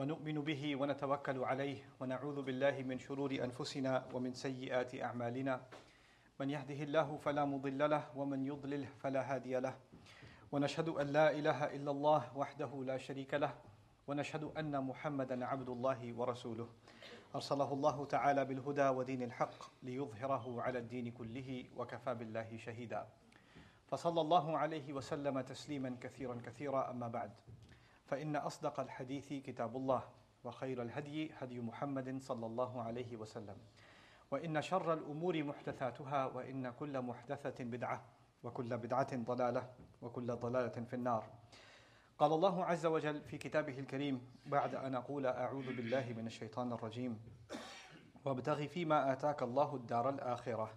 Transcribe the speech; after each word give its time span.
ونؤمن 0.00 0.40
به 0.40 0.76
ونتوكل 0.76 1.38
عليه 1.44 1.78
ونعوذ 2.00 2.42
بالله 2.42 2.82
من 2.88 2.98
شرور 2.98 3.36
أنفسنا 3.36 4.08
ومن 4.16 4.32
سيئات 4.32 4.96
أعمالنا. 4.96 5.60
من 6.40 6.50
يهده 6.50 6.80
الله 6.88 7.16
فلا 7.16 7.44
مضل 7.44 7.90
له 7.90 8.04
ومن 8.16 8.40
يضلل 8.46 8.86
فلا 9.04 9.20
هادي 9.20 9.60
له. 9.60 9.76
ونشهد 10.52 10.88
أن 10.88 11.06
لا 11.06 11.30
إله 11.30 11.76
إلا 11.76 11.90
الله 11.90 12.22
وحده 12.32 12.72
لا 12.84 12.96
شريك 12.96 13.34
له. 13.34 13.52
ونشهد 14.08 14.56
أن 14.56 14.72
محمدا 14.72 15.44
عبد 15.44 15.68
الله 15.68 16.00
ورسوله. 16.16 16.68
أرسله 17.34 17.72
الله 17.72 18.04
تعالى 18.04 18.44
بالهدى 18.44 18.88
ودين 18.88 19.22
الحق 19.22 19.60
ليظهره 19.82 20.62
على 20.62 20.78
الدين 20.78 21.12
كله 21.12 21.64
وكفى 21.76 22.14
بالله 22.14 22.56
شهيدا. 22.56 23.06
فصلى 23.92 24.20
الله 24.20 24.58
عليه 24.58 24.92
وسلم 24.92 25.40
تسليما 25.40 25.96
كثيرا 26.00 26.40
كثيرا. 26.46 26.90
أما 26.90 27.08
بعد. 27.08 27.30
فإن 28.10 28.36
أصدق 28.36 28.80
الحديث 28.80 29.28
كتاب 29.32 29.76
الله 29.76 30.02
وخير 30.44 30.82
الهدي 30.82 31.30
هدي 31.38 31.60
محمد 31.60 32.22
صلى 32.22 32.46
الله 32.46 32.82
عليه 32.82 33.16
وسلم. 33.16 33.56
وإن 34.30 34.62
شر 34.62 34.92
الأمور 34.92 35.42
محدثاتها 35.42 36.26
وإن 36.26 36.70
كل 36.70 37.02
محدثة 37.02 37.64
بدعة 37.64 38.04
وكل 38.42 38.78
بدعة 38.78 39.16
ضلالة 39.16 39.70
وكل 40.02 40.26
ضلالة 40.26 40.84
في 40.84 40.94
النار. 40.94 41.24
قال 42.18 42.32
الله 42.32 42.64
عز 42.64 42.86
وجل 42.86 43.20
في 43.22 43.38
كتابه 43.38 43.78
الكريم 43.78 44.20
بعد 44.46 44.74
أن 44.74 44.94
أقول 44.94 45.26
أعوذ 45.26 45.76
بالله 45.76 46.14
من 46.16 46.26
الشيطان 46.26 46.72
الرجيم 46.72 47.20
وابتغ 48.24 48.66
فيما 48.66 49.12
آتاك 49.12 49.42
الله 49.42 49.76
الدار 49.76 50.08
الآخرة 50.08 50.70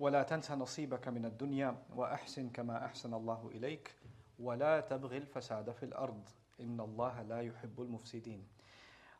ولا 0.00 0.22
تنس 0.22 0.50
نصيبك 0.50 1.08
من 1.08 1.24
الدنيا 1.24 1.76
وأحسن 1.96 2.50
كما 2.50 2.84
أحسن 2.84 3.14
الله 3.14 3.50
إليك 3.54 3.94
ولا 4.38 4.80
تبغ 4.80 5.16
الفساد 5.16 5.70
في 5.70 5.82
الأرض. 5.82 6.28
ان 6.59 6.79
الله 6.79 7.21
لا 7.21 7.41
يحب 7.41 7.81
المفسدين 7.81 8.47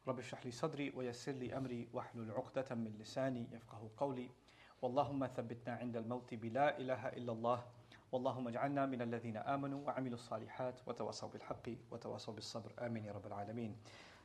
رب 0.07 0.19
اشرح 0.19 0.45
لي 0.45 0.51
صدري 0.51 0.93
ويسر 0.95 1.31
لي 1.31 1.57
امري 1.57 1.87
واحلل 1.93 2.31
عقدة 2.31 2.75
من 2.75 2.97
لساني 2.99 3.47
يفقه 3.51 3.89
قولي 3.97 4.29
واللهم 4.81 5.27
ثبتنا 5.27 5.73
عند 5.75 5.97
الموت 5.97 6.33
بلا 6.33 6.77
اله 6.79 7.07
الا 7.07 7.31
الله 7.31 7.63
واللهم 8.11 8.47
اجعلنا 8.47 8.85
من 8.85 9.01
الذين 9.01 9.37
امنوا 9.37 9.87
وعملوا 9.87 10.15
الصالحات 10.15 10.81
وتواصوا 10.87 11.29
بالحق 11.29 11.69
وتواصوا 11.91 12.33
بالصبر 12.33 12.73
امين 12.85 13.05
يا 13.05 13.11
رب 13.11 13.27
العالمين 13.27 13.75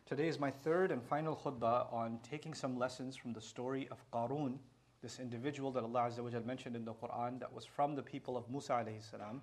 Today 0.04 0.28
is 0.28 0.38
my 0.38 0.50
third 0.50 0.90
and 0.90 1.02
final 1.02 1.34
khutbah 1.36 1.92
on 1.92 2.18
taking 2.28 2.54
some 2.54 2.76
lessons 2.76 3.16
from 3.16 3.32
the 3.32 3.40
story 3.40 3.88
of 3.90 3.98
Qarun, 4.10 4.58
this 5.00 5.20
individual 5.20 5.70
that 5.70 5.84
Allah 5.84 6.10
Azza 6.10 6.22
wa 6.22 6.28
Jal 6.30 6.42
mentioned 6.42 6.74
in 6.76 6.84
the 6.84 6.92
Quran 6.92 7.38
that 7.38 7.52
was 7.52 7.64
from 7.64 7.94
the 7.94 8.02
people 8.02 8.36
of 8.36 8.50
Musa 8.50 8.72
alayhi 8.72 9.02
salam 9.02 9.42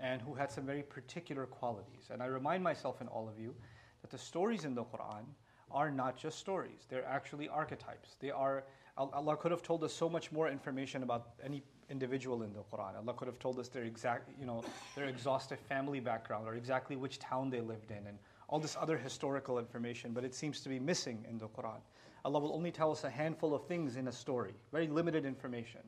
and 0.00 0.20
who 0.22 0.34
had 0.34 0.50
some 0.50 0.64
very 0.64 0.82
particular 0.82 1.46
qualities. 1.46 2.08
And 2.10 2.22
I 2.22 2.26
remind 2.26 2.64
myself 2.64 3.00
and 3.00 3.08
all 3.08 3.28
of 3.28 3.38
you 3.38 3.54
that 4.02 4.10
the 4.10 4.18
stories 4.18 4.64
in 4.64 4.74
the 4.74 4.84
Quran 4.84 5.24
are 5.70 5.90
not 5.90 6.16
just 6.16 6.38
stories, 6.38 6.86
they're 6.88 7.06
actually 7.06 7.48
archetypes. 7.48 8.16
They 8.20 8.30
are 8.30 8.64
Allah 8.96 9.36
could 9.36 9.50
have 9.50 9.62
told 9.62 9.82
us 9.82 9.94
so 9.94 10.10
much 10.10 10.30
more 10.30 10.48
information 10.48 11.02
about 11.02 11.28
any 11.42 11.62
individual 11.88 12.42
in 12.42 12.52
the 12.52 12.60
Quran. 12.60 12.96
Allah 12.96 13.14
could 13.14 13.28
have 13.28 13.38
told 13.38 13.58
us 13.58 13.68
their 13.68 13.84
exact, 13.84 14.28
you 14.38 14.44
know, 14.44 14.62
their 14.94 15.06
exhaustive 15.06 15.58
family 15.58 16.00
background 16.00 16.46
or 16.46 16.54
exactly 16.54 16.96
which 16.96 17.18
town 17.18 17.48
they 17.48 17.62
lived 17.62 17.90
in 17.90 18.06
and 18.06 18.18
all 18.48 18.58
this 18.58 18.76
other 18.78 18.98
historical 18.98 19.58
information, 19.58 20.12
but 20.12 20.24
it 20.24 20.34
seems 20.34 20.60
to 20.60 20.68
be 20.68 20.78
missing 20.78 21.24
in 21.30 21.38
the 21.38 21.48
Quran. 21.48 21.80
Allah 22.24 22.40
will 22.40 22.52
only 22.52 22.70
tell 22.70 22.90
us 22.90 23.04
a 23.04 23.10
handful 23.10 23.54
of 23.54 23.64
things 23.66 23.96
in 23.96 24.08
a 24.08 24.12
story, 24.12 24.52
very 24.70 24.88
limited 24.88 25.24
information. 25.24 25.80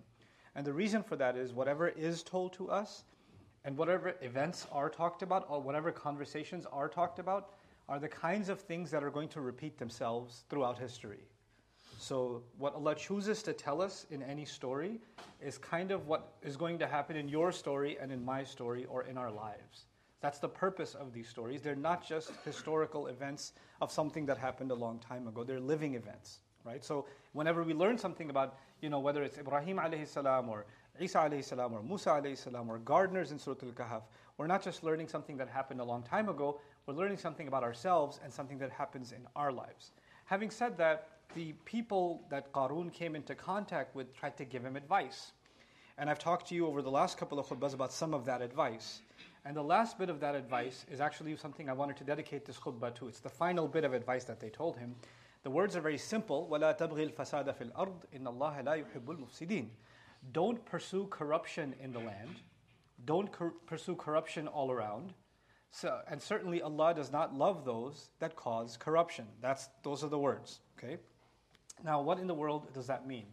And 0.55 0.65
the 0.65 0.73
reason 0.73 1.03
for 1.03 1.17
that 1.17 1.37
is 1.37 1.53
whatever 1.53 1.89
is 1.89 2.23
told 2.23 2.53
to 2.55 2.71
us 2.71 3.05
and 3.65 3.77
whatever 3.77 4.15
events 4.23 4.67
are 4.73 4.91
talked 4.91 5.23
about 5.23 5.47
or 5.49 5.61
whatever 5.61 5.93
conversations 5.93 6.67
are 6.73 6.89
talked 6.89 7.19
about 7.19 7.51
are 7.89 7.99
the 7.99 8.09
kinds 8.09 8.49
of 8.49 8.61
things 8.61 8.91
that 8.91 9.05
are 9.05 9.11
going 9.11 9.29
to 9.29 9.41
repeat 9.41 9.79
themselves 9.79 10.45
throughout 10.49 10.79
history. 10.79 11.25
So, 11.99 12.43
what 12.59 12.75
Allah 12.75 12.95
chooses 12.97 13.43
to 13.45 13.53
tell 13.53 13.81
us 13.81 14.07
in 14.11 14.23
any 14.23 14.45
story 14.45 15.01
is 15.41 15.59
kind 15.59 15.93
of 15.93 16.09
what 16.09 16.33
is 16.43 16.57
going 16.57 16.79
to 16.81 16.87
happen 16.87 17.17
in 17.17 17.29
your 17.29 17.53
story 17.53 17.97
and 18.01 18.11
in 18.11 18.25
my 18.25 18.43
story 18.43 18.87
or 18.87 19.05
in 19.05 19.17
our 19.17 19.31
lives. 19.31 19.87
That's 20.21 20.39
the 20.39 20.49
purpose 20.49 20.95
of 20.95 21.13
these 21.13 21.29
stories. 21.29 21.63
They're 21.63 21.75
not 21.75 22.07
just 22.07 22.33
historical 22.45 23.09
events 23.09 23.53
of 23.81 23.93
something 23.93 24.25
that 24.27 24.39
happened 24.39 24.71
a 24.71 24.75
long 24.75 24.99
time 24.99 25.29
ago, 25.29 25.45
they're 25.45 25.61
living 25.61 25.95
events. 25.95 26.41
Right? 26.65 26.85
So 26.85 27.07
whenever 27.33 27.65
we 27.65 27.75
learn 27.75 27.99
something 27.99 28.31
about, 28.31 28.57
you 28.81 28.89
know, 28.89 29.01
whether 29.01 29.25
it's 29.25 29.37
Ibrahim 29.37 29.79
alayhi 29.79 30.07
salam 30.07 30.49
or 30.49 30.65
Isa 31.00 31.20
alayhi 31.20 31.44
salam 31.44 31.74
or 31.74 31.84
Musa 31.84 32.10
alayhi 32.10 32.38
salam 32.38 32.70
or 32.70 32.80
gardeners 32.80 33.32
in 33.32 33.40
Surah 33.40 33.58
Al-Kahf, 33.64 34.02
we're 34.38 34.48
not 34.48 34.64
just 34.64 34.84
learning 34.84 35.08
something 35.08 35.38
that 35.38 35.48
happened 35.48 35.82
a 35.82 35.84
long 35.84 36.04
time 36.04 36.30
ago, 36.30 36.60
we're 36.86 36.94
learning 36.94 37.18
something 37.18 37.48
about 37.48 37.64
ourselves 37.64 38.20
and 38.24 38.34
something 38.34 38.58
that 38.60 38.72
happens 38.72 39.12
in 39.12 39.28
our 39.36 39.52
lives. 39.52 39.92
Having 40.26 40.52
said 40.52 40.78
that, 40.78 41.10
the 41.36 41.54
people 41.66 42.24
that 42.30 42.52
Qarun 42.52 42.92
came 42.92 43.16
into 43.16 43.36
contact 43.36 43.96
with 43.96 44.14
tried 44.16 44.38
to 44.38 44.46
give 44.46 44.64
him 44.64 44.76
advice. 44.76 45.32
And 45.98 46.10
I've 46.10 46.20
talked 46.20 46.48
to 46.50 46.56
you 46.56 46.68
over 46.68 46.82
the 46.82 46.92
last 46.92 47.18
couple 47.18 47.40
of 47.40 47.48
khutbahs 47.48 47.74
about 47.74 47.92
some 47.92 48.14
of 48.14 48.26
that 48.26 48.42
advice. 48.42 49.02
And 49.46 49.56
the 49.56 49.64
last 49.64 49.98
bit 49.98 50.10
of 50.10 50.20
that 50.20 50.36
advice 50.36 50.86
is 50.92 51.02
actually 51.02 51.36
something 51.38 51.70
I 51.70 51.74
wanted 51.74 51.98
to 51.98 52.04
dedicate 52.04 52.46
this 52.46 52.58
khutbah 52.58 52.94
to. 52.96 53.08
It's 53.08 53.20
the 53.20 53.30
final 53.30 53.68
bit 53.68 53.84
of 53.84 53.94
advice 53.94 54.26
that 54.26 54.40
they 54.40 54.50
told 54.50 54.78
him. 54.78 54.96
The 55.44 55.50
words 55.50 55.76
are 55.76 55.82
very 55.82 55.98
simple. 55.98 56.48
وَلَا 56.52 56.78
تَبْغِي 56.78 57.14
الْفَسَادَ 57.14 57.56
فِي 57.56 57.72
الْأَرْضِ 57.72 57.96
إِنَّ 58.16 58.24
اللَّهَ 58.24 58.64
لَا 58.64 58.86
يُحِبُّ 58.86 59.06
الْمُفْسِدِينَ 59.06 59.68
don't 60.31 60.65
pursue 60.65 61.07
corruption 61.11 61.75
in 61.81 61.93
the 61.93 61.99
land. 61.99 62.37
Don't 63.05 63.33
cor- 63.33 63.55
pursue 63.67 63.97
corruption 63.97 64.47
all 64.47 64.71
around. 64.71 65.13
So, 65.71 66.01
and 66.09 66.21
certainly 66.21 66.63
Allah 66.63 66.95
does 66.95 67.11
not 67.11 67.35
love 67.35 67.65
those 67.65 68.11
that 68.21 68.37
cause 68.37 68.77
corruption. 68.77 69.27
That's, 69.41 69.69
those 69.83 70.05
are 70.05 70.09
the 70.09 70.19
words. 70.19 70.61
Okay? 70.79 70.99
Now, 71.83 72.01
what 72.01 72.19
in 72.19 72.27
the 72.27 72.35
world 72.35 72.73
does 72.73 72.87
that 72.87 73.07
mean? 73.07 73.25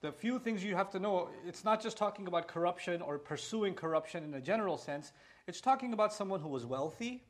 The 0.00 0.10
few 0.10 0.38
things 0.38 0.64
you 0.64 0.74
have 0.74 0.90
to 0.90 0.98
know, 0.98 1.28
it's 1.46 1.64
not 1.64 1.82
just 1.82 1.96
talking 1.96 2.26
about 2.26 2.48
corruption 2.48 3.02
or 3.02 3.18
pursuing 3.18 3.74
corruption 3.74 4.24
in 4.24 4.34
a 4.34 4.40
general 4.40 4.76
sense. 4.76 5.12
It's 5.46 5.60
talking 5.60 5.92
about 5.92 6.12
someone 6.12 6.40
who 6.40 6.48
was 6.48 6.66
wealthy, 6.66 7.22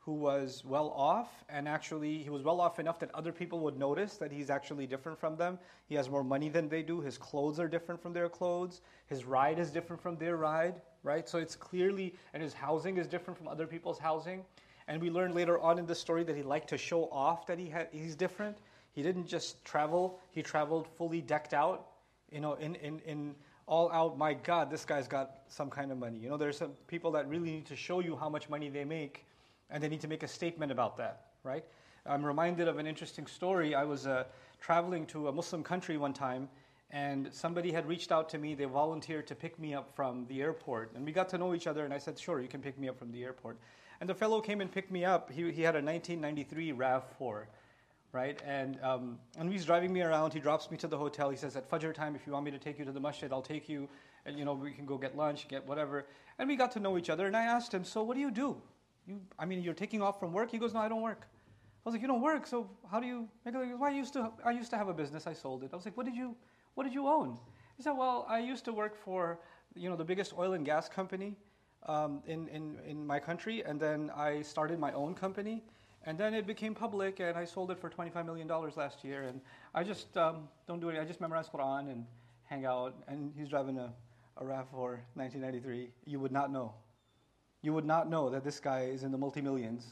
who 0.00 0.12
was 0.12 0.64
well 0.64 0.88
off, 0.96 1.44
and 1.50 1.68
actually 1.68 2.18
he 2.18 2.30
was 2.30 2.42
well 2.42 2.60
off 2.60 2.78
enough 2.78 2.98
that 2.98 3.14
other 3.14 3.32
people 3.32 3.60
would 3.60 3.78
notice 3.78 4.16
that 4.16 4.32
he's 4.32 4.48
actually 4.48 4.86
different 4.86 5.18
from 5.18 5.36
them. 5.36 5.58
He 5.86 5.94
has 5.94 6.08
more 6.08 6.24
money 6.24 6.48
than 6.48 6.70
they 6.70 6.82
do. 6.82 7.00
His 7.00 7.18
clothes 7.18 7.60
are 7.60 7.68
different 7.68 8.00
from 8.00 8.14
their 8.14 8.28
clothes. 8.28 8.80
His 9.08 9.26
ride 9.26 9.58
is 9.58 9.70
different 9.70 10.00
from 10.00 10.16
their 10.16 10.36
ride, 10.36 10.80
right? 11.02 11.28
So 11.28 11.38
it's 11.38 11.54
clearly, 11.54 12.14
and 12.32 12.42
his 12.42 12.54
housing 12.54 12.96
is 12.96 13.06
different 13.06 13.36
from 13.36 13.46
other 13.46 13.66
people's 13.66 13.98
housing. 13.98 14.42
And 14.88 15.02
we 15.02 15.10
learn 15.10 15.34
later 15.34 15.60
on 15.60 15.78
in 15.78 15.84
the 15.84 15.94
story 15.94 16.24
that 16.24 16.34
he 16.34 16.42
liked 16.42 16.70
to 16.70 16.78
show 16.78 17.10
off 17.12 17.46
that 17.46 17.58
he 17.58 17.68
had, 17.68 17.88
he's 17.92 18.16
different. 18.16 18.56
He 18.92 19.02
didn't 19.02 19.26
just 19.26 19.62
travel, 19.66 20.18
he 20.30 20.42
traveled 20.42 20.88
fully 20.96 21.20
decked 21.20 21.52
out, 21.52 21.88
you 22.32 22.40
know, 22.40 22.54
in, 22.54 22.74
in, 22.76 23.00
in 23.00 23.34
all 23.66 23.92
out, 23.92 24.18
my 24.18 24.34
God, 24.34 24.70
this 24.70 24.84
guy's 24.84 25.06
got 25.06 25.42
some 25.48 25.70
kind 25.70 25.92
of 25.92 25.98
money. 25.98 26.18
You 26.18 26.30
know, 26.30 26.36
there's 26.36 26.56
some 26.56 26.72
people 26.88 27.12
that 27.12 27.28
really 27.28 27.52
need 27.52 27.66
to 27.66 27.76
show 27.76 28.00
you 28.00 28.16
how 28.16 28.28
much 28.28 28.48
money 28.48 28.68
they 28.68 28.84
make 28.84 29.26
and 29.70 29.82
they 29.82 29.88
need 29.88 30.00
to 30.00 30.08
make 30.08 30.22
a 30.22 30.28
statement 30.28 30.72
about 30.72 30.96
that, 30.98 31.26
right? 31.44 31.64
I'm 32.06 32.24
reminded 32.24 32.68
of 32.68 32.78
an 32.78 32.86
interesting 32.86 33.26
story. 33.26 33.74
I 33.74 33.84
was 33.84 34.06
uh, 34.06 34.24
traveling 34.60 35.06
to 35.06 35.28
a 35.28 35.32
Muslim 35.32 35.62
country 35.62 35.96
one 35.96 36.12
time, 36.12 36.48
and 36.90 37.32
somebody 37.32 37.70
had 37.70 37.86
reached 37.86 38.10
out 38.10 38.28
to 38.30 38.38
me. 38.38 38.54
They 38.54 38.64
volunteered 38.64 39.26
to 39.28 39.34
pick 39.34 39.58
me 39.58 39.74
up 39.74 39.94
from 39.94 40.26
the 40.26 40.40
airport, 40.40 40.92
and 40.94 41.04
we 41.04 41.12
got 41.12 41.28
to 41.30 41.38
know 41.38 41.54
each 41.54 41.66
other. 41.66 41.84
And 41.84 41.92
I 41.92 41.98
said, 41.98 42.18
"Sure, 42.18 42.40
you 42.40 42.48
can 42.48 42.60
pick 42.60 42.78
me 42.78 42.88
up 42.88 42.98
from 42.98 43.12
the 43.12 43.22
airport." 43.22 43.58
And 44.00 44.08
the 44.08 44.14
fellow 44.14 44.40
came 44.40 44.60
and 44.60 44.72
picked 44.72 44.90
me 44.90 45.04
up. 45.04 45.30
He, 45.30 45.42
he 45.52 45.62
had 45.62 45.76
a 45.76 45.82
1993 45.82 46.72
Rav4, 46.72 47.44
right? 48.12 48.40
And 48.46 48.78
um, 48.82 49.18
and 49.38 49.52
he's 49.52 49.66
driving 49.66 49.92
me 49.92 50.00
around. 50.00 50.32
He 50.32 50.40
drops 50.40 50.70
me 50.70 50.78
to 50.78 50.88
the 50.88 50.98
hotel. 50.98 51.30
He 51.30 51.36
says, 51.36 51.54
"At 51.54 51.70
Fajr 51.70 51.94
time, 51.94 52.16
if 52.16 52.26
you 52.26 52.32
want 52.32 52.44
me 52.44 52.50
to 52.50 52.58
take 52.58 52.78
you 52.78 52.84
to 52.86 52.92
the 52.92 53.00
masjid, 53.00 53.30
I'll 53.32 53.42
take 53.42 53.68
you, 53.68 53.88
and 54.24 54.38
you 54.38 54.44
know 54.44 54.54
we 54.54 54.72
can 54.72 54.86
go 54.86 54.96
get 54.96 55.16
lunch, 55.16 55.48
get 55.48 55.66
whatever." 55.66 56.06
And 56.38 56.48
we 56.48 56.56
got 56.56 56.72
to 56.72 56.80
know 56.80 56.96
each 56.96 57.10
other. 57.10 57.26
And 57.26 57.36
I 57.36 57.44
asked 57.44 57.74
him, 57.74 57.84
"So 57.84 58.02
what 58.02 58.14
do 58.14 58.20
you 58.20 58.30
do?" 58.30 58.60
You, 59.06 59.20
I 59.38 59.44
mean, 59.44 59.62
you're 59.62 59.74
taking 59.74 60.02
off 60.02 60.18
from 60.20 60.32
work? 60.32 60.50
He 60.50 60.58
goes, 60.58 60.74
no, 60.74 60.80
I 60.80 60.88
don't 60.88 61.02
work. 61.02 61.26
I 61.84 61.88
was 61.88 61.94
like, 61.94 62.02
you 62.02 62.08
don't 62.08 62.20
work, 62.20 62.46
so 62.46 62.68
how 62.90 63.00
do 63.00 63.06
you 63.06 63.28
make 63.44 63.54
it? 63.54 63.78
Well, 63.78 63.90
I 63.90 63.94
used 63.94 64.12
to, 64.12 64.30
I 64.44 64.50
used 64.50 64.70
to 64.70 64.76
have 64.76 64.88
a 64.88 64.94
business. 64.94 65.26
I 65.26 65.32
sold 65.32 65.64
it. 65.64 65.70
I 65.72 65.76
was 65.76 65.84
like, 65.84 65.96
what 65.96 66.06
did 66.06 66.14
you, 66.14 66.36
what 66.74 66.84
did 66.84 66.92
you 66.92 67.06
own? 67.08 67.38
He 67.76 67.82
said, 67.82 67.92
well, 67.92 68.26
I 68.28 68.38
used 68.40 68.64
to 68.66 68.72
work 68.72 68.96
for, 68.96 69.40
you 69.74 69.88
know, 69.88 69.96
the 69.96 70.04
biggest 70.04 70.34
oil 70.36 70.52
and 70.52 70.64
gas 70.64 70.88
company 70.88 71.36
um, 71.86 72.22
in, 72.26 72.48
in, 72.48 72.76
in 72.86 73.06
my 73.06 73.18
country, 73.18 73.62
and 73.64 73.80
then 73.80 74.10
I 74.14 74.42
started 74.42 74.78
my 74.78 74.92
own 74.92 75.14
company, 75.14 75.62
And 76.06 76.16
then 76.18 76.32
it 76.34 76.46
became 76.46 76.74
public, 76.74 77.20
and 77.20 77.36
I 77.36 77.44
sold 77.44 77.70
it 77.70 77.78
for 77.78 77.90
$25 77.90 78.24
million 78.24 78.48
last 78.48 79.04
year. 79.04 79.24
And 79.24 79.40
I 79.74 79.84
just 79.84 80.16
um, 80.16 80.48
don't 80.66 80.80
do 80.80 80.88
it. 80.88 80.98
I 80.98 81.04
just 81.04 81.20
memorize 81.20 81.48
Quran 81.48 81.90
and 81.92 82.06
hang 82.44 82.64
out. 82.64 82.94
And 83.06 83.32
he's 83.36 83.48
driving 83.48 83.78
a, 83.78 83.92
a 84.38 84.44
RAV4 84.44 85.00
1993. 85.14 85.90
You 86.06 86.20
would 86.20 86.32
not 86.32 86.50
know. 86.50 86.72
You 87.62 87.72
would 87.74 87.84
not 87.84 88.08
know 88.08 88.30
that 88.30 88.44
this 88.44 88.60
guy 88.60 88.84
is 88.84 89.02
in 89.02 89.12
the 89.12 89.18
multi 89.18 89.40
millions 89.40 89.86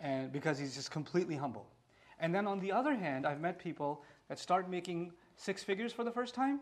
and 0.00 0.32
because 0.32 0.58
he's 0.58 0.74
just 0.74 0.90
completely 0.90 1.34
humble. 1.34 1.66
And 2.20 2.34
then 2.34 2.46
on 2.46 2.60
the 2.60 2.70
other 2.70 2.94
hand, 2.94 3.26
I've 3.26 3.40
met 3.40 3.58
people 3.58 4.04
that 4.28 4.38
start 4.38 4.70
making 4.70 5.12
six 5.36 5.62
figures 5.62 5.92
for 5.92 6.04
the 6.04 6.10
first 6.10 6.34
time, 6.34 6.60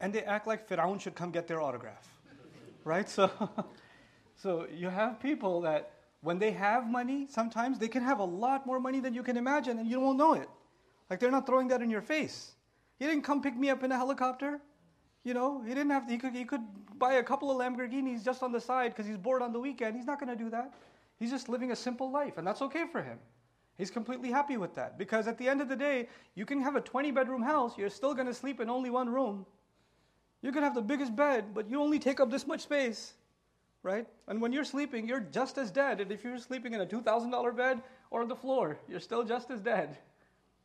and 0.00 0.12
they 0.12 0.22
act 0.22 0.46
like 0.46 0.68
Firaun 0.68 1.00
should 1.00 1.14
come 1.14 1.30
get 1.30 1.46
their 1.46 1.60
autograph. 1.60 2.08
right? 2.84 3.08
So, 3.08 3.30
so 4.36 4.66
you 4.74 4.88
have 4.88 5.20
people 5.20 5.60
that 5.60 5.92
when 6.22 6.38
they 6.38 6.50
have 6.50 6.88
money, 6.88 7.26
sometimes 7.30 7.78
they 7.78 7.88
can 7.88 8.02
have 8.02 8.18
a 8.18 8.24
lot 8.24 8.66
more 8.66 8.80
money 8.80 9.00
than 9.00 9.14
you 9.14 9.22
can 9.22 9.36
imagine, 9.36 9.78
and 9.78 9.88
you 9.88 10.00
won't 10.00 10.18
know 10.18 10.34
it. 10.34 10.48
Like 11.08 11.20
they're 11.20 11.30
not 11.30 11.46
throwing 11.46 11.68
that 11.68 11.82
in 11.82 11.90
your 11.90 12.02
face. 12.02 12.52
He 12.98 13.06
didn't 13.06 13.22
come 13.22 13.42
pick 13.42 13.56
me 13.56 13.70
up 13.70 13.82
in 13.82 13.92
a 13.92 13.96
helicopter. 13.96 14.60
You 15.24 15.34
know, 15.34 15.62
he 15.62 15.68
didn't 15.74 15.90
have 15.90 16.06
to, 16.06 16.12
he 16.12 16.18
could, 16.18 16.34
he 16.34 16.44
could 16.44 16.62
buy 16.98 17.14
a 17.14 17.22
couple 17.22 17.50
of 17.50 17.58
Lamborghinis 17.58 18.24
just 18.24 18.42
on 18.42 18.52
the 18.52 18.60
side 18.60 18.92
because 18.92 19.06
he's 19.06 19.18
bored 19.18 19.42
on 19.42 19.52
the 19.52 19.60
weekend. 19.60 19.96
He's 19.96 20.06
not 20.06 20.18
going 20.18 20.36
to 20.36 20.42
do 20.42 20.50
that. 20.50 20.72
He's 21.18 21.30
just 21.30 21.48
living 21.48 21.72
a 21.72 21.76
simple 21.76 22.10
life, 22.10 22.38
and 22.38 22.46
that's 22.46 22.62
okay 22.62 22.84
for 22.90 23.02
him. 23.02 23.18
He's 23.76 23.90
completely 23.90 24.30
happy 24.30 24.56
with 24.56 24.74
that 24.74 24.98
because 24.98 25.26
at 25.26 25.38
the 25.38 25.48
end 25.48 25.60
of 25.60 25.68
the 25.68 25.76
day, 25.76 26.08
you 26.34 26.44
can 26.44 26.60
have 26.60 26.76
a 26.76 26.80
20 26.80 27.10
bedroom 27.12 27.42
house, 27.42 27.76
you're 27.78 27.90
still 27.90 28.14
going 28.14 28.26
to 28.26 28.34
sleep 28.34 28.60
in 28.60 28.68
only 28.68 28.90
one 28.90 29.08
room. 29.08 29.46
You 30.42 30.52
can 30.52 30.62
have 30.62 30.74
the 30.74 30.82
biggest 30.82 31.14
bed, 31.14 31.54
but 31.54 31.68
you 31.68 31.80
only 31.80 31.98
take 31.98 32.20
up 32.20 32.30
this 32.30 32.46
much 32.46 32.60
space, 32.60 33.14
right? 33.82 34.06
And 34.28 34.40
when 34.40 34.52
you're 34.52 34.64
sleeping, 34.64 35.06
you're 35.06 35.20
just 35.20 35.58
as 35.58 35.70
dead. 35.70 36.00
And 36.00 36.10
if 36.10 36.24
you're 36.24 36.38
sleeping 36.38 36.74
in 36.74 36.80
a 36.80 36.86
$2,000 36.86 37.56
bed 37.56 37.82
or 38.10 38.22
on 38.22 38.28
the 38.28 38.36
floor, 38.36 38.78
you're 38.88 39.00
still 39.00 39.24
just 39.24 39.50
as 39.50 39.60
dead, 39.60 39.98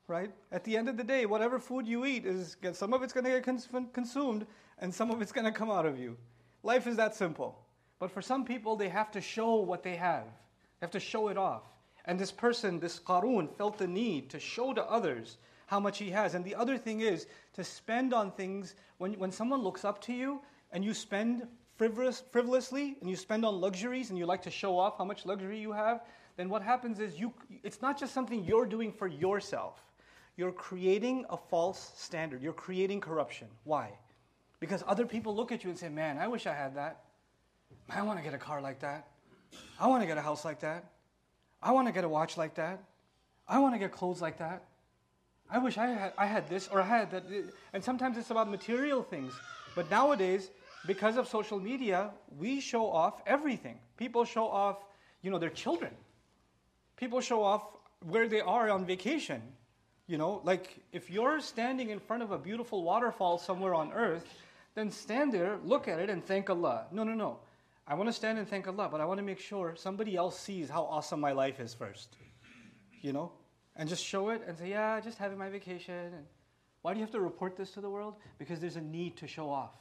right? 0.08 0.32
At 0.52 0.64
the 0.64 0.78
end 0.78 0.90
of 0.90 0.98
the 0.98 1.04
day, 1.04 1.26
whatever 1.26 1.60
food 1.60 1.88
you 1.88 2.06
eat 2.06 2.26
is 2.26 2.58
some 2.74 2.94
of 2.94 3.04
it's 3.04 3.14
going 3.14 3.26
to 3.26 3.32
get 3.32 3.44
cons- 3.44 3.68
consumed 3.94 4.46
and 4.80 4.94
some 4.94 5.12
of 5.12 5.22
it's 5.22 5.32
going 5.32 5.46
to 5.46 5.52
come 5.52 5.72
out 5.72 5.86
of 5.86 6.00
you. 6.00 6.18
Life 6.64 6.88
is 6.88 6.98
that 6.98 7.16
simple. 7.16 7.60
But 8.00 8.12
for 8.12 8.22
some 8.22 8.46
people, 8.46 8.76
they 8.76 8.90
have 8.90 9.12
to 9.12 9.22
show 9.22 9.56
what 9.56 9.84
they 9.84 9.96
have. 9.96 10.26
They 10.26 10.86
have 10.86 10.92
to 10.92 11.00
show 11.00 11.30
it 11.30 11.38
off. 11.38 11.64
And 12.06 12.20
this 12.20 12.32
person, 12.32 12.80
this 12.80 13.00
Qarun, 13.00 13.50
felt 13.58 13.78
the 13.78 13.88
need 13.88 14.30
to 14.32 14.40
show 14.40 14.74
to 14.74 14.84
others 14.84 15.38
how 15.68 15.80
much 15.80 15.98
he 15.98 16.10
has. 16.12 16.36
And 16.36 16.46
the 16.46 16.56
other 16.56 16.78
thing 16.78 17.02
is 17.02 17.26
to 17.54 17.64
spend 17.64 18.14
on 18.14 18.32
things 18.32 18.76
when, 18.98 19.14
when 19.14 19.32
someone 19.32 19.62
looks 19.62 19.84
up 19.84 20.02
to 20.02 20.14
you 20.14 20.42
and 20.72 20.84
you 20.84 20.94
spend 20.94 21.48
frivolous, 21.78 22.24
frivolously 22.32 22.98
and 23.02 23.10
you 23.10 23.16
spend 23.16 23.46
on 23.46 23.60
luxuries 23.60 24.10
and 24.10 24.20
you 24.20 24.26
like 24.26 24.44
to 24.44 24.52
show 24.52 24.78
off 24.78 24.98
how 24.98 25.06
much 25.06 25.26
luxury 25.26 25.60
you 25.60 25.72
have, 25.72 26.02
then 26.38 26.50
what 26.50 26.62
happens 26.62 27.00
is 27.00 27.18
you, 27.18 27.34
it's 27.64 27.82
not 27.82 27.98
just 27.98 28.14
something 28.14 28.44
you're 28.44 28.66
doing 28.66 28.92
for 28.92 29.08
yourself. 29.08 29.84
You're 30.38 30.52
creating 30.52 31.26
a 31.30 31.38
false 31.38 31.92
standard. 31.96 32.42
You're 32.42 32.54
creating 32.54 33.02
corruption. 33.02 33.48
Why? 33.64 33.92
Because 34.60 34.84
other 34.88 35.06
people 35.06 35.36
look 35.36 35.52
at 35.52 35.64
you 35.64 35.70
and 35.70 35.80
say, 35.80 35.90
Man, 35.90 36.18
I 36.18 36.28
wish 36.28 36.46
I 36.46 36.54
had 36.54 36.76
that. 36.76 37.04
Man, 37.88 38.00
I 38.00 38.02
want 38.04 38.20
to 38.20 38.24
get 38.24 38.34
a 38.34 38.38
car 38.38 38.62
like 38.62 38.80
that. 38.80 39.08
I 39.80 39.88
want 39.88 40.04
to 40.04 40.08
get 40.08 40.18
a 40.18 40.22
house 40.22 40.44
like 40.44 40.60
that. 40.62 40.86
I 41.62 41.72
want 41.72 41.88
to 41.88 41.94
get 41.94 42.04
a 42.04 42.10
watch 42.10 42.38
like 42.38 42.56
that. 42.56 42.84
I 43.48 43.60
want 43.60 43.74
to 43.76 43.80
get 43.80 43.92
clothes 43.92 44.22
like 44.22 44.40
that. 44.40 44.64
I 45.50 45.60
wish 45.60 45.78
I 45.78 45.88
had, 45.88 46.14
I 46.18 46.26
had 46.26 46.50
this 46.50 46.68
or 46.68 46.82
I 46.82 46.86
had 46.86 47.12
that. 47.12 47.24
And 47.74 47.84
sometimes 47.84 48.18
it's 48.18 48.32
about 48.32 48.50
material 48.50 49.04
things. 49.04 49.34
But 49.76 49.90
nowadays, 49.92 50.50
because 50.88 51.18
of 51.18 51.28
social 51.28 51.60
media, 51.60 52.12
we 52.38 52.60
show 52.60 52.90
off 52.90 53.22
everything. 53.26 53.80
People 53.98 54.26
show 54.26 54.48
off, 54.48 54.78
you 55.22 55.32
know, 55.32 55.38
their 55.38 55.50
children. 55.50 55.92
People 56.98 57.22
show 57.22 57.44
off 57.44 57.64
where 58.08 58.28
they 58.28 58.42
are 58.42 58.70
on 58.70 58.86
vacation. 58.86 59.42
You 60.08 60.18
know, 60.18 60.42
like 60.44 60.78
if 60.92 61.10
you're 61.10 61.40
standing 61.40 61.90
in 61.90 62.00
front 62.00 62.22
of 62.22 62.32
a 62.32 62.38
beautiful 62.38 62.84
waterfall 62.84 63.38
somewhere 63.38 63.74
on 63.74 63.92
earth, 63.94 64.26
then 64.76 64.92
stand 64.92 65.34
there, 65.34 65.58
look 65.64 65.88
at 65.88 66.00
it, 66.00 66.10
and 66.10 66.24
thank 66.24 66.50
Allah. 66.50 66.86
No, 66.92 67.04
no, 67.04 67.14
no. 67.14 67.40
I 67.88 67.96
want 67.96 68.10
to 68.10 68.14
stand 68.14 68.38
and 68.38 68.48
thank 68.48 68.68
Allah, 68.68 68.90
but 68.92 69.02
I 69.02 69.06
want 69.06 69.20
to 69.20 69.24
make 69.24 69.40
sure 69.40 69.76
somebody 69.76 70.16
else 70.16 70.40
sees 70.40 70.70
how 70.70 70.84
awesome 70.84 71.20
my 71.20 71.32
life 71.32 71.60
is 71.60 71.74
first. 71.74 72.18
You 73.02 73.14
know? 73.14 73.32
And 73.76 73.90
just 73.90 74.04
show 74.04 74.30
it 74.30 74.42
and 74.48 74.58
say, 74.58 74.70
yeah, 74.70 75.00
just 75.00 75.18
having 75.18 75.38
my 75.38 75.50
vacation. 75.50 75.94
And 75.94 76.26
why 76.82 76.94
do 76.94 77.00
you 77.00 77.04
have 77.04 77.12
to 77.12 77.20
report 77.20 77.58
this 77.58 77.72
to 77.72 77.82
the 77.82 77.90
world? 77.90 78.16
Because 78.38 78.60
there's 78.60 78.76
a 78.76 78.82
need 78.82 79.18
to 79.18 79.28
show 79.28 79.50
off. 79.50 79.76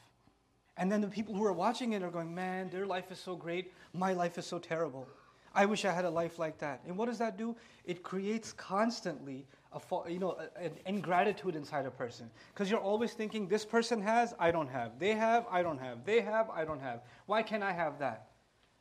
And 0.76 0.90
then 0.90 1.00
the 1.00 1.08
people 1.08 1.34
who 1.34 1.44
are 1.44 1.52
watching 1.52 1.92
it 1.92 2.02
are 2.02 2.10
going, 2.10 2.34
man, 2.34 2.68
their 2.70 2.86
life 2.86 3.12
is 3.12 3.18
so 3.18 3.36
great. 3.36 3.72
My 3.92 4.12
life 4.12 4.38
is 4.38 4.46
so 4.46 4.58
terrible. 4.58 5.06
I 5.54 5.66
wish 5.66 5.84
I 5.84 5.92
had 5.92 6.04
a 6.04 6.10
life 6.10 6.38
like 6.38 6.58
that. 6.58 6.80
And 6.86 6.98
what 6.98 7.06
does 7.06 7.18
that 7.18 7.38
do? 7.38 7.54
It 7.84 8.02
creates 8.02 8.52
constantly 8.52 9.46
a, 9.74 10.10
you 10.10 10.18
know, 10.18 10.36
an 10.56 10.72
ingratitude 10.86 11.56
inside 11.56 11.86
a 11.86 11.90
person. 11.90 12.30
Because 12.52 12.70
you're 12.70 12.80
always 12.80 13.12
thinking, 13.12 13.48
this 13.48 13.64
person 13.64 14.00
has, 14.02 14.34
I 14.38 14.50
don't 14.50 14.68
have. 14.68 14.98
They 14.98 15.14
have, 15.14 15.46
I 15.50 15.62
don't 15.62 15.78
have. 15.78 16.04
They 16.04 16.20
have, 16.20 16.50
I 16.50 16.64
don't 16.64 16.80
have. 16.80 17.00
Why 17.26 17.42
can't 17.42 17.62
I 17.62 17.72
have 17.72 17.98
that? 17.98 18.28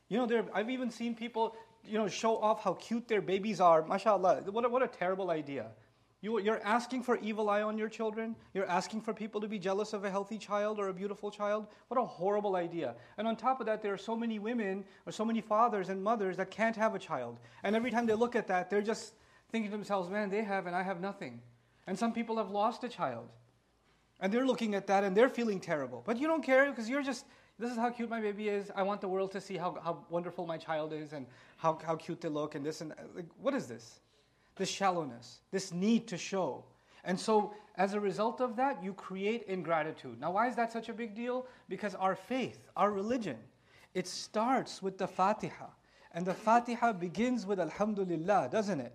You 0.09 0.17
know, 0.17 0.25
there, 0.25 0.45
I've 0.53 0.69
even 0.69 0.91
seen 0.91 1.15
people, 1.15 1.55
you 1.85 1.97
know, 1.97 2.07
show 2.07 2.37
off 2.37 2.63
how 2.63 2.73
cute 2.73 3.07
their 3.07 3.21
babies 3.21 3.59
are. 3.59 3.83
MashaAllah. 3.83 4.49
What 4.49 4.65
a, 4.65 4.69
what 4.69 4.83
a 4.83 4.87
terrible 4.87 5.31
idea. 5.31 5.67
You, 6.21 6.39
you're 6.39 6.61
asking 6.63 7.03
for 7.03 7.17
evil 7.17 7.49
eye 7.49 7.63
on 7.63 7.77
your 7.77 7.89
children. 7.89 8.37
You're 8.53 8.69
asking 8.69 9.01
for 9.01 9.13
people 9.13 9.41
to 9.41 9.47
be 9.47 9.59
jealous 9.59 9.91
of 9.91 10.05
a 10.05 10.09
healthy 10.09 10.37
child 10.37 10.79
or 10.79 10.87
a 10.87 10.93
beautiful 10.93 11.29
child. 11.29 11.67
What 11.89 11.99
a 11.99 12.05
horrible 12.05 12.55
idea. 12.55 12.95
And 13.17 13.27
on 13.27 13.35
top 13.35 13.59
of 13.59 13.65
that, 13.65 13.81
there 13.81 13.93
are 13.93 13.97
so 13.97 14.15
many 14.15 14.39
women 14.39 14.85
or 15.05 15.11
so 15.11 15.25
many 15.25 15.41
fathers 15.41 15.89
and 15.89 16.01
mothers 16.01 16.37
that 16.37 16.49
can't 16.49 16.77
have 16.77 16.95
a 16.95 16.99
child. 16.99 17.39
And 17.63 17.75
every 17.75 17.91
time 17.91 18.05
they 18.05 18.13
look 18.13 18.37
at 18.37 18.47
that, 18.47 18.69
they're 18.69 18.81
just 18.81 19.15
thinking 19.53 19.69
to 19.69 19.77
themselves, 19.77 20.09
man, 20.09 20.31
they 20.31 20.43
have 20.43 20.65
and 20.65 20.75
I 20.75 20.81
have 20.81 20.99
nothing. 20.99 21.39
And 21.85 21.97
some 21.97 22.11
people 22.11 22.37
have 22.37 22.49
lost 22.49 22.83
a 22.83 22.89
child. 22.89 23.29
And 24.19 24.33
they're 24.33 24.47
looking 24.47 24.73
at 24.73 24.87
that 24.87 25.03
and 25.03 25.15
they're 25.15 25.29
feeling 25.29 25.59
terrible. 25.59 26.01
But 26.03 26.17
you 26.17 26.27
don't 26.27 26.43
care 26.43 26.71
because 26.71 26.89
you're 26.89 27.03
just, 27.03 27.25
this 27.59 27.69
is 27.69 27.77
how 27.77 27.91
cute 27.91 28.09
my 28.09 28.19
baby 28.19 28.49
is. 28.49 28.71
I 28.75 28.81
want 28.81 28.99
the 28.99 29.07
world 29.07 29.31
to 29.33 29.39
see 29.39 29.55
how, 29.55 29.77
how 29.83 30.05
wonderful 30.09 30.47
my 30.47 30.57
child 30.57 30.91
is 30.91 31.13
and 31.13 31.27
how, 31.57 31.77
how 31.85 31.95
cute 31.95 32.19
they 32.19 32.29
look 32.29 32.55
and 32.55 32.65
this 32.65 32.81
and 32.81 32.95
like, 33.15 33.27
what 33.39 33.53
is 33.53 33.67
this? 33.67 33.99
This 34.55 34.69
shallowness, 34.69 35.41
this 35.51 35.71
need 35.71 36.07
to 36.07 36.17
show. 36.17 36.65
And 37.03 37.19
so, 37.19 37.53
as 37.75 37.93
a 37.93 37.99
result 37.99 38.41
of 38.41 38.55
that, 38.55 38.83
you 38.83 38.93
create 38.93 39.43
ingratitude. 39.47 40.19
Now, 40.19 40.31
why 40.31 40.47
is 40.47 40.55
that 40.55 40.71
such 40.71 40.89
a 40.89 40.93
big 40.93 41.13
deal? 41.15 41.45
Because 41.69 41.95
our 41.95 42.15
faith, 42.15 42.59
our 42.75 42.91
religion, 42.91 43.37
it 43.93 44.07
starts 44.07 44.81
with 44.81 44.97
the 44.97 45.07
Fatiha. 45.07 45.67
And 46.13 46.25
the 46.25 46.33
Fatiha 46.33 46.93
begins 46.93 47.45
with 47.45 47.59
Alhamdulillah, 47.59 48.49
doesn't 48.51 48.79
it? 48.79 48.93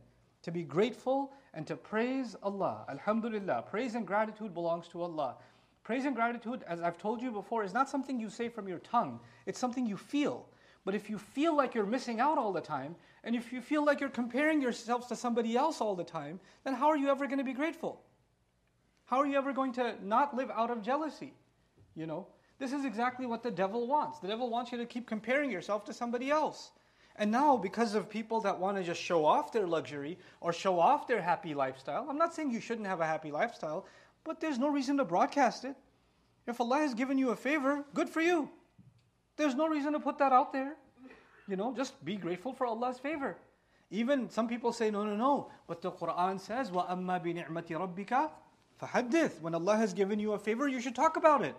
To 0.49 0.53
be 0.53 0.63
grateful 0.63 1.31
and 1.53 1.67
to 1.67 1.77
praise 1.77 2.35
Allah. 2.43 2.87
Alhamdulillah. 2.89 3.65
Praise 3.71 3.95
and 3.95 4.07
gratitude 4.07 4.55
belongs 4.55 4.89
to 4.89 5.03
Allah. 5.03 5.37
Praise 5.85 6.07
and 6.07 6.17
gratitude, 6.17 6.65
as 6.67 6.81
I've 6.81 6.97
told 6.97 7.21
you 7.21 7.31
before, 7.31 7.65
is 7.65 7.75
not 7.75 7.89
something 7.89 8.19
you 8.19 8.31
say 8.31 8.49
from 8.49 8.67
your 8.67 8.79
tongue, 8.79 9.21
it's 9.47 9.59
something 9.59 9.87
you 9.87 9.97
feel. 9.97 10.47
But 10.85 10.95
if 10.95 11.11
you 11.11 11.19
feel 11.19 11.55
like 11.55 11.75
you're 11.75 11.87
missing 11.87 12.19
out 12.19 12.39
all 12.39 12.53
the 12.53 12.63
time, 12.63 12.97
and 13.25 13.37
if 13.37 13.53
you 13.53 13.61
feel 13.61 13.85
like 13.85 14.01
you're 14.01 14.09
comparing 14.09 14.63
yourselves 14.63 15.07
to 15.09 15.17
somebody 15.17 15.55
else 15.55 15.83
all 15.83 15.95
the 15.95 16.05
time, 16.05 16.41
then 16.65 16.75
how 16.75 16.89
are 16.89 16.97
you 16.97 17.11
ever 17.11 17.27
going 17.27 17.39
to 17.39 17.45
be 17.45 17.53
grateful? 17.53 18.01
How 19.05 19.19
are 19.19 19.27
you 19.27 19.37
ever 19.37 19.53
going 19.53 19.73
to 19.75 19.97
not 20.03 20.35
live 20.35 20.51
out 20.51 20.71
of 20.71 20.83
jealousy? 20.83 21.35
You 21.95 22.07
know, 22.07 22.27
this 22.59 22.73
is 22.73 22.87
exactly 22.87 23.27
what 23.27 23.43
the 23.43 23.51
devil 23.51 23.87
wants. 23.87 24.19
The 24.19 24.29
devil 24.29 24.49
wants 24.49 24.73
you 24.73 24.79
to 24.79 24.87
keep 24.87 25.07
comparing 25.07 25.51
yourself 25.51 25.85
to 25.87 25.93
somebody 25.93 26.31
else. 26.31 26.71
And 27.18 27.32
now, 27.32 27.58
because 27.58 27.94
of 27.94 28.10
people 28.10 28.42
that 28.42 28.60
want 28.60 28.78
to 28.78 28.84
just 28.84 29.02
show 29.02 29.24
off 29.24 29.52
their 29.52 29.68
luxury 29.68 30.18
or 30.42 30.52
show 30.52 30.80
off 30.80 31.08
their 31.08 31.22
happy 31.22 31.54
lifestyle, 31.54 32.08
I'm 32.10 32.18
not 32.18 32.34
saying 32.34 32.52
you 32.52 32.60
shouldn't 32.60 32.88
have 32.88 33.02
a 33.02 33.06
happy 33.06 33.32
lifestyle, 33.32 33.86
but 34.24 34.40
there's 34.40 34.58
no 34.58 34.70
reason 34.70 34.98
to 34.98 35.06
broadcast 35.06 35.64
it. 35.64 35.76
If 36.48 36.60
Allah 36.60 36.78
has 36.78 36.94
given 36.94 37.18
you 37.18 37.30
a 37.30 37.36
favor, 37.36 37.86
good 37.94 38.10
for 38.10 38.22
you. 38.22 38.50
There's 39.38 39.56
no 39.56 39.68
reason 39.68 39.94
to 39.94 40.00
put 40.00 40.18
that 40.18 40.32
out 40.32 40.54
there. 40.54 40.76
You 41.48 41.56
know, 41.56 41.74
just 41.76 42.04
be 42.04 42.16
grateful 42.16 42.54
for 42.54 42.66
Allah's 42.66 43.00
favor. 43.00 43.38
Even 43.92 44.30
some 44.30 44.48
people 44.48 44.74
say, 44.74 44.90
no, 44.90 45.06
no, 45.06 45.16
no. 45.16 45.52
But 45.68 45.82
the 45.82 45.92
Quran 45.92 46.40
says, 46.40 46.72
وَأَمَّا 46.72 47.24
بِنِعْمَةِ 47.24 47.68
رَبِّكَ 47.68 48.30
فَحَدِّث 48.82 49.40
When 49.42 49.54
Allah 49.54 49.78
has 49.78 49.94
given 49.94 50.20
you 50.20 50.34
a 50.34 50.40
favor, 50.40 50.68
you 50.68 50.82
should 50.82 50.96
talk 50.96 51.16
about 51.16 51.44
it. 51.44 51.56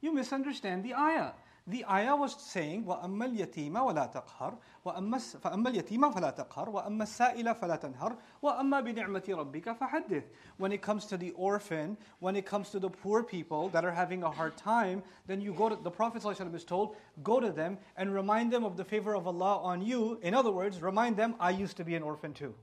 You 0.00 0.14
misunderstand 0.14 0.84
the 0.84 0.94
ayah. 0.94 1.32
The 1.68 1.82
ayah 1.86 2.14
was 2.14 2.36
saying, 2.36 2.84
وَأَمَّا 2.84 3.24
الْيَتِيمَ 3.24 3.72
وَلَا 3.72 4.12
تَقْهَرْ 4.12 4.58
فَأَمَّا 4.84 5.68
الْيَتِيمَ 5.68 6.12
فَلَا 6.12 6.30
تَقْهَرْ 6.30 6.68
وَأَمَّا 6.68 7.04
السَّائِلَ 7.04 7.54
فَلَا 7.54 7.76
تَنْهَرْ 7.76 8.16
وَأَمَّا 8.42 8.80
بِنِعْمَةِ 8.82 9.24
رَبِّكَ 9.28 9.78
فَحَدِّثْ 9.78 10.24
When 10.58 10.72
it 10.72 10.82
comes 10.82 11.06
to 11.06 11.16
the 11.16 11.30
orphan, 11.30 11.96
when 12.18 12.36
it 12.36 12.44
comes 12.44 12.68
to 12.70 12.78
the 12.78 12.90
poor 12.90 13.22
people 13.22 13.70
that 13.70 13.82
are 13.82 13.90
having 13.92 14.22
a 14.22 14.30
hard 14.30 14.58
time, 14.58 15.02
then 15.26 15.40
you 15.40 15.54
go 15.54 15.70
to, 15.70 15.76
the 15.76 15.90
Prophet 15.90 16.22
ﷺ 16.22 16.54
is 16.54 16.64
told, 16.64 16.96
go 17.22 17.40
to 17.40 17.50
them 17.50 17.78
and 17.96 18.12
remind 18.12 18.52
them 18.52 18.64
of 18.64 18.76
the 18.76 18.84
favor 18.84 19.16
of 19.16 19.26
Allah 19.26 19.62
on 19.62 19.80
you. 19.80 20.18
In 20.20 20.34
other 20.34 20.50
words, 20.50 20.82
remind 20.82 21.16
them, 21.16 21.34
I 21.40 21.48
used 21.48 21.78
to 21.78 21.84
be 21.84 21.94
an 21.94 22.02
orphan 22.02 22.34
too. 22.34 22.54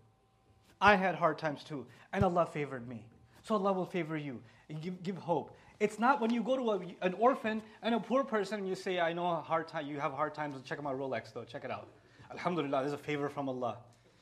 I 0.80 0.96
had 0.96 1.16
hard 1.16 1.40
times 1.40 1.64
too, 1.64 1.88
and 2.14 2.24
Allah 2.24 2.46
favored 2.46 2.88
me. 2.88 3.08
So 3.42 3.56
Allah 3.56 3.74
will 3.74 3.86
favor 3.86 4.16
you. 4.16 4.42
Give, 4.82 5.02
give 5.02 5.18
hope. 5.18 5.56
It's 5.79 5.99
not 5.99 6.21
when 6.21 6.33
you 6.33 6.43
go 6.43 6.57
to 6.57 6.71
a, 6.71 7.07
an 7.07 7.15
orphan 7.15 7.63
and 7.83 7.95
a 7.95 8.01
poor 8.01 8.25
person 8.25 8.61
and 8.61 8.69
you 8.69 8.75
say, 8.75 8.99
I 8.99 9.13
know 9.13 9.27
a 9.27 9.41
hard 9.41 9.69
time, 9.69 9.87
you 9.87 10.01
have 10.01 10.13
hard 10.13 10.35
times, 10.35 10.57
check 10.65 10.79
out 10.79 10.85
my 10.85 10.93
Rolex 10.93 11.33
though, 11.33 11.45
check 11.45 11.65
it 11.65 11.71
out. 11.71 11.89
Alhamdulillah, 12.31 12.81
there's 12.81 12.93
a 12.93 12.99
favor 12.99 13.29
from 13.29 13.49
Allah. 13.49 13.79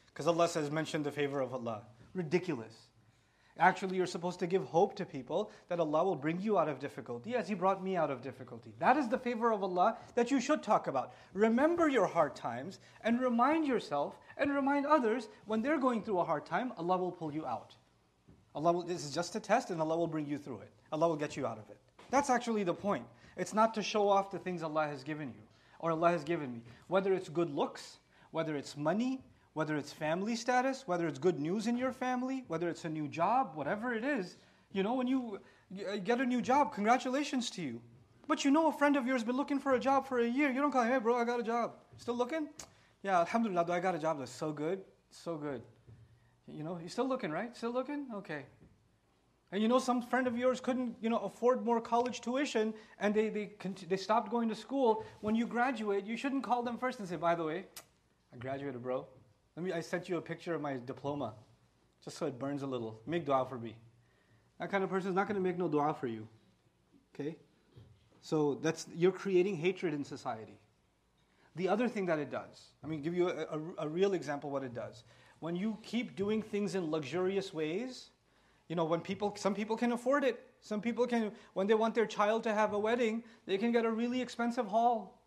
Because 0.07 0.27
Allah 0.27 0.49
says, 0.49 0.71
mention 0.71 1.03
the 1.03 1.13
favor 1.13 1.41
of 1.41 1.55
Allah. 1.55 1.83
Ridiculous. 2.15 2.75
Actually, 3.59 3.97
you're 3.97 4.07
supposed 4.07 4.41
to 4.41 4.49
give 4.49 4.65
hope 4.65 4.97
to 4.97 5.05
people 5.05 5.53
that 5.69 5.79
Allah 5.79 6.03
will 6.03 6.17
bring 6.17 6.41
you 6.41 6.59
out 6.59 6.69
of 6.69 6.81
difficulty 6.81 7.37
as 7.37 7.47
He 7.47 7.55
brought 7.55 7.85
me 7.85 7.97
out 7.97 8.11
of 8.11 8.21
difficulty. 8.21 8.75
That 8.81 8.97
is 8.97 9.09
the 9.09 9.19
favor 9.19 9.53
of 9.53 9.63
Allah 9.63 9.97
that 10.17 10.33
you 10.33 10.41
should 10.41 10.63
talk 10.63 10.89
about. 10.89 11.15
Remember 11.35 11.89
your 11.89 12.07
hard 12.07 12.35
times 12.35 12.81
and 13.03 13.21
remind 13.21 13.65
yourself 13.65 14.19
and 14.37 14.53
remind 14.53 14.87
others 14.87 15.29
when 15.47 15.63
they're 15.63 15.79
going 15.79 16.03
through 16.03 16.19
a 16.19 16.25
hard 16.25 16.45
time, 16.45 16.73
Allah 16.77 16.97
will 16.97 17.13
pull 17.13 17.33
you 17.33 17.47
out. 17.47 17.77
Allah 18.55 18.73
will, 18.73 18.83
this 18.83 19.05
is 19.05 19.15
just 19.15 19.35
a 19.35 19.41
test 19.41 19.71
and 19.71 19.81
Allah 19.81 19.97
will 19.97 20.07
bring 20.07 20.27
you 20.27 20.39
through 20.39 20.61
it. 20.61 20.71
Allah 20.93 21.09
will 21.09 21.17
get 21.17 21.37
you 21.37 21.47
out 21.47 21.59
of 21.59 21.69
it. 21.71 21.79
That's 22.11 22.31
actually 22.31 22.65
the 22.65 22.75
point. 22.75 23.05
It's 23.37 23.53
not 23.53 23.75
to 23.75 23.83
show 23.83 24.09
off 24.09 24.31
the 24.31 24.39
things 24.39 24.63
Allah 24.63 24.87
has 24.87 25.03
given 25.03 25.29
you 25.29 25.43
or 25.81 25.91
Allah 25.91 26.11
has 26.11 26.25
given 26.25 26.53
me. 26.53 26.63
Whether 26.87 27.13
it's 27.13 27.29
good 27.29 27.51
looks, 27.51 27.99
whether 28.31 28.57
it's 28.57 28.77
money, 28.77 29.23
whether 29.55 29.77
it's 29.77 29.93
family 29.93 30.37
status, 30.37 30.87
whether 30.87 31.07
it's 31.07 31.19
good 31.19 31.41
news 31.41 31.67
in 31.67 31.77
your 31.77 31.93
family, 31.93 32.45
whether 32.49 32.69
it's 32.69 32.85
a 32.85 32.89
new 32.89 33.09
job, 33.09 33.53
whatever 33.55 33.95
it 33.95 34.05
is, 34.05 34.37
you 34.73 34.83
know, 34.83 34.95
when 34.95 35.07
you 35.07 35.41
get 36.05 36.21
a 36.21 36.27
new 36.27 36.41
job, 36.41 36.73
congratulations 36.73 37.51
to 37.51 37.63
you. 37.63 37.81
But 38.27 38.45
you 38.45 38.51
know 38.51 38.69
a 38.69 38.73
friend 38.73 38.97
of 38.97 39.07
yours 39.07 39.23
been 39.23 39.37
looking 39.37 39.59
for 39.59 39.75
a 39.75 39.81
job 39.81 40.07
for 40.07 40.21
a 40.21 40.27
year. 40.27 40.51
You 40.51 40.61
don't 40.61 40.73
call, 40.73 40.83
him, 40.83 40.93
hey 40.93 40.99
bro, 40.99 41.17
I 41.17 41.25
got 41.25 41.41
a 41.41 41.43
job. 41.43 41.75
Still 41.99 42.17
looking? 42.17 42.49
Yeah, 43.03 43.21
alhamdulillah, 43.21 43.71
I 43.71 43.81
got 43.81 43.95
a 43.95 43.99
job 43.99 44.19
that's 44.19 44.33
so 44.33 44.51
good, 44.53 44.83
so 45.11 45.37
good. 45.37 45.63
You 46.53 46.63
know, 46.63 46.79
you're 46.79 46.89
still 46.89 47.09
looking, 47.09 47.31
right? 47.31 47.57
Still 47.57 47.73
looking? 47.73 48.07
Okay. 48.15 48.45
And 49.53 49.63
you 49.63 49.69
know, 49.69 49.79
some 49.79 50.03
friend 50.03 50.27
of 50.27 50.37
yours 50.37 50.61
couldn't, 50.61 50.97
you 51.01 51.09
know, 51.09 51.19
afford 51.19 51.65
more 51.65 51.81
college 51.81 52.21
tuition, 52.21 52.75
and 52.99 53.15
they, 53.15 53.29
they, 53.29 53.53
they 53.89 53.97
stopped 53.97 54.31
going 54.31 54.49
to 54.49 54.55
school. 54.55 55.05
When 55.21 55.35
you 55.35 55.47
graduate, 55.47 56.05
you 56.05 56.17
shouldn't 56.17 56.43
call 56.43 56.63
them 56.63 56.77
first 56.77 56.99
and 56.99 57.09
say, 57.09 57.17
by 57.17 57.35
the 57.35 57.45
way, 57.45 57.67
I 58.33 58.37
graduated, 58.37 58.83
bro. 58.83 59.07
Let 59.57 59.65
me, 59.65 59.73
I 59.73 59.81
sent 59.81 60.09
you 60.09 60.17
a 60.17 60.21
picture 60.21 60.55
of 60.55 60.61
my 60.61 60.79
diploma, 60.85 61.35
just 62.03 62.19
so 62.19 62.27
it 62.27 62.39
burns 62.39 62.63
a 62.63 62.67
little. 62.67 63.01
Make 63.07 63.25
dua 63.25 63.47
for 63.49 63.59
me. 63.59 63.77
That 64.59 64.71
kind 64.71 64.83
of 64.83 64.91
person 64.91 65.11
is 65.11 65.15
not 65.15 65.29
going 65.29 65.37
to 65.37 65.43
make 65.43 65.57
no 65.57 65.69
dua 65.69 65.95
for 65.95 66.09
you. 66.09 66.27
Okay? 67.15 67.37
So 68.21 68.59
that's, 68.61 68.87
you're 68.95 69.13
creating 69.13 69.57
hatred 69.57 69.95
in 69.95 70.03
society. 70.03 70.59
The 71.57 71.69
other 71.69 71.89
thing 71.89 72.07
that 72.07 72.19
it 72.19 72.31
does, 72.31 72.73
I 72.83 72.89
mean, 72.89 73.03
give 73.03 73.15
you 73.15 73.29
a, 73.29 73.45
a, 73.45 73.87
a 73.87 73.89
real 73.89 74.15
example 74.15 74.51
what 74.51 74.65
it 74.65 74.75
does. 74.75 75.05
When 75.41 75.57
you 75.57 75.79
keep 75.83 76.17
doing 76.17 76.43
things 76.43 76.75
in 76.75 76.91
luxurious 76.91 77.53
ways, 77.53 78.11
you 78.69 78.76
know, 78.76 78.85
when 78.85 79.00
people, 79.00 79.35
some 79.37 79.55
people 79.55 79.76
can 79.76 79.93
afford 79.93 80.25
it. 80.25 80.41
Some 80.61 80.81
people 80.81 81.07
can, 81.07 81.33
when 81.53 81.67
they 81.67 81.75
want 81.75 81.95
their 81.95 82.07
child 82.07 82.45
to 82.45 82.55
have 82.55 82.73
a 82.73 82.79
wedding, 82.79 83.23
they 83.47 83.59
can 83.59 83.73
get 83.73 83.85
a 83.85 83.91
really 83.91 84.23
expensive 84.23 84.67
hall. 84.67 85.21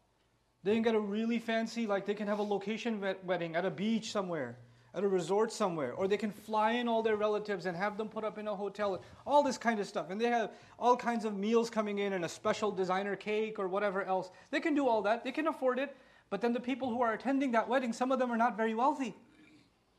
They 0.63 0.73
can 0.73 0.81
get 0.81 0.95
a 0.95 0.99
really 0.99 1.37
fancy, 1.37 1.85
like 1.85 2.05
they 2.05 2.15
can 2.15 2.27
have 2.27 2.39
a 2.39 2.43
location 2.43 2.99
wedding 3.23 3.55
at 3.55 3.63
a 3.63 3.69
beach 3.69 4.11
somewhere, 4.11 4.57
at 4.95 5.03
a 5.03 5.07
resort 5.07 5.51
somewhere, 5.51 5.93
or 5.93 6.07
they 6.07 6.17
can 6.17 6.31
fly 6.31 6.71
in 6.71 6.87
all 6.87 7.03
their 7.03 7.15
relatives 7.15 7.67
and 7.67 7.77
have 7.77 7.97
them 7.97 8.09
put 8.09 8.23
up 8.23 8.39
in 8.39 8.47
a 8.47 8.55
hotel, 8.55 8.99
all 9.27 9.43
this 9.43 9.57
kind 9.59 9.79
of 9.79 9.85
stuff. 9.85 10.09
And 10.09 10.19
they 10.19 10.25
have 10.25 10.51
all 10.79 10.97
kinds 10.97 11.23
of 11.23 11.37
meals 11.37 11.69
coming 11.69 11.99
in 11.99 12.13
and 12.13 12.25
a 12.25 12.29
special 12.29 12.71
designer 12.71 13.15
cake 13.15 13.59
or 13.59 13.67
whatever 13.67 14.03
else. 14.03 14.31
They 14.49 14.59
can 14.59 14.73
do 14.73 14.87
all 14.87 15.03
that, 15.03 15.23
they 15.23 15.31
can 15.31 15.47
afford 15.47 15.77
it. 15.77 15.95
But 16.29 16.41
then 16.41 16.51
the 16.51 16.59
people 16.59 16.89
who 16.89 17.01
are 17.03 17.13
attending 17.13 17.51
that 17.51 17.69
wedding, 17.69 17.93
some 17.93 18.11
of 18.11 18.17
them 18.17 18.31
are 18.31 18.37
not 18.37 18.57
very 18.57 18.73
wealthy. 18.73 19.15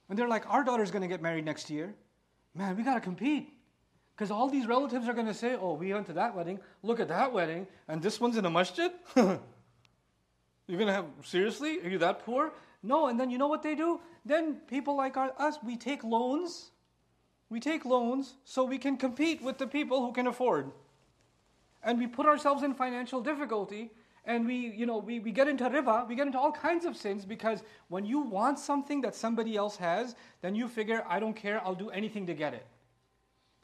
And 0.09 0.19
they're 0.19 0.29
like, 0.29 0.49
our 0.49 0.65
daughter's 0.65 0.91
going 0.91 1.03
to 1.03 1.09
get 1.09 1.21
married 1.21 1.45
next 1.45 1.71
year. 1.71 1.95
Man, 2.55 2.77
we 2.77 2.83
got 2.83 2.95
to 2.95 3.01
compete. 3.01 3.53
Because 4.15 4.31
all 4.31 4.49
these 4.49 4.67
relatives 4.67 5.07
are 5.09 5.13
going 5.13 5.27
to 5.27 5.35
say, 5.35 5.57
oh, 5.61 5.75
we 5.75 5.93
went 5.93 6.07
to 6.07 6.13
that 6.15 6.35
wedding, 6.35 6.59
look 6.83 6.99
at 6.99 7.09
that 7.09 7.33
wedding, 7.33 7.69
and 7.87 8.03
this 8.03 8.21
one's 8.21 8.37
in 8.37 8.45
a 8.45 8.51
masjid? 8.51 8.91
You're 9.17 9.39
going 10.69 10.89
to 10.89 10.93
have, 10.93 11.07
seriously? 11.23 11.79
Are 11.85 11.89
you 11.89 11.99
that 11.99 12.25
poor? 12.25 12.53
No, 12.83 13.07
and 13.07 13.19
then 13.19 13.31
you 13.31 13.39
know 13.39 13.47
what 13.47 13.63
they 13.63 13.75
do? 13.75 14.01
Then 14.25 14.57
people 14.69 14.97
like 14.97 15.17
our, 15.17 15.33
us, 15.39 15.59
we 15.63 15.77
take 15.77 16.03
loans. 16.03 16.71
We 17.49 17.61
take 17.61 17.85
loans 17.85 18.35
so 18.45 18.65
we 18.65 18.79
can 18.79 18.97
compete 18.97 19.41
with 19.41 19.59
the 19.59 19.67
people 19.67 20.05
who 20.05 20.13
can 20.13 20.27
afford. 20.27 20.73
And 21.83 21.99
we 21.99 22.07
put 22.07 22.27
ourselves 22.27 22.63
in 22.63 22.75
financial 22.75 23.21
difficulty 23.21 23.93
and 24.29 24.47
we, 24.47 24.55
you 24.55 24.87
know, 24.87 24.99
we, 24.99 25.19
we 25.19 25.33
get 25.33 25.49
into 25.49 25.65
riba, 25.65 26.07
we 26.09 26.15
get 26.15 26.27
into 26.27 26.39
all 26.39 26.53
kinds 26.53 26.85
of 26.85 26.97
sins 26.97 27.25
because 27.25 27.65
when 27.89 28.05
you 28.05 28.21
want 28.21 28.61
something 28.61 29.01
that 29.01 29.15
somebody 29.15 29.57
else 29.57 29.77
has, 29.77 30.15
then 30.43 30.55
you 30.55 30.69
figure, 30.69 31.05
I 31.09 31.19
don't 31.19 31.35
care, 31.35 31.61
I'll 31.65 31.75
do 31.75 31.91
anything 31.91 32.27
to 32.27 32.35
get 32.35 32.55
it 32.55 32.67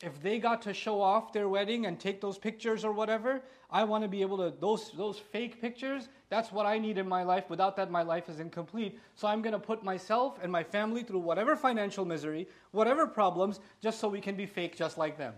if 0.05 0.21
they 0.23 0.39
got 0.39 0.61
to 0.63 0.75
show 0.75 1.01
off 1.01 1.33
their 1.33 1.49
wedding 1.49 1.87
and 1.87 1.99
take 1.99 2.21
those 2.21 2.37
pictures 2.37 2.85
or 2.85 2.93
whatever, 2.93 3.41
I 3.71 3.85
want 3.85 4.03
to 4.03 4.09
be 4.09 4.21
able 4.21 4.37
to 4.39 4.53
those 4.61 4.91
those 4.93 5.19
fake 5.19 5.61
pictures, 5.61 6.09
that's 6.29 6.53
what 6.53 6.67
I 6.67 6.79
need 6.79 6.99
in 6.99 7.09
my 7.09 7.23
life. 7.23 7.49
Without 7.49 7.77
that 7.77 7.91
my 7.91 8.03
life 8.03 8.29
is 8.29 8.39
incomplete. 8.41 8.99
So 9.15 9.27
I'm 9.29 9.41
going 9.41 9.53
to 9.53 9.59
put 9.59 9.83
myself 9.83 10.39
and 10.43 10.53
my 10.53 10.63
family 10.63 11.03
through 11.03 11.21
whatever 11.21 11.57
financial 11.57 12.05
misery, 12.05 12.49
whatever 12.73 13.07
problems 13.07 13.61
just 13.81 13.99
so 13.99 14.09
we 14.09 14.21
can 14.21 14.37
be 14.37 14.47
fake 14.47 14.77
just 14.77 14.99
like 14.99 15.17
them. 15.17 15.35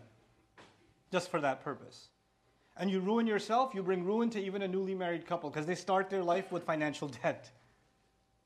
Just 1.12 1.30
for 1.30 1.40
that 1.40 1.62
purpose. 1.62 2.08
And 2.76 2.90
you 2.90 3.00
ruin 3.00 3.26
yourself, 3.26 3.74
you 3.74 3.82
bring 3.82 4.04
ruin 4.04 4.28
to 4.30 4.40
even 4.40 4.62
a 4.62 4.68
newly 4.68 4.94
married 4.94 5.26
couple 5.26 5.48
because 5.48 5.66
they 5.66 5.74
start 5.74 6.10
their 6.10 6.22
life 6.22 6.52
with 6.52 6.64
financial 6.64 7.08
debt. 7.08 7.50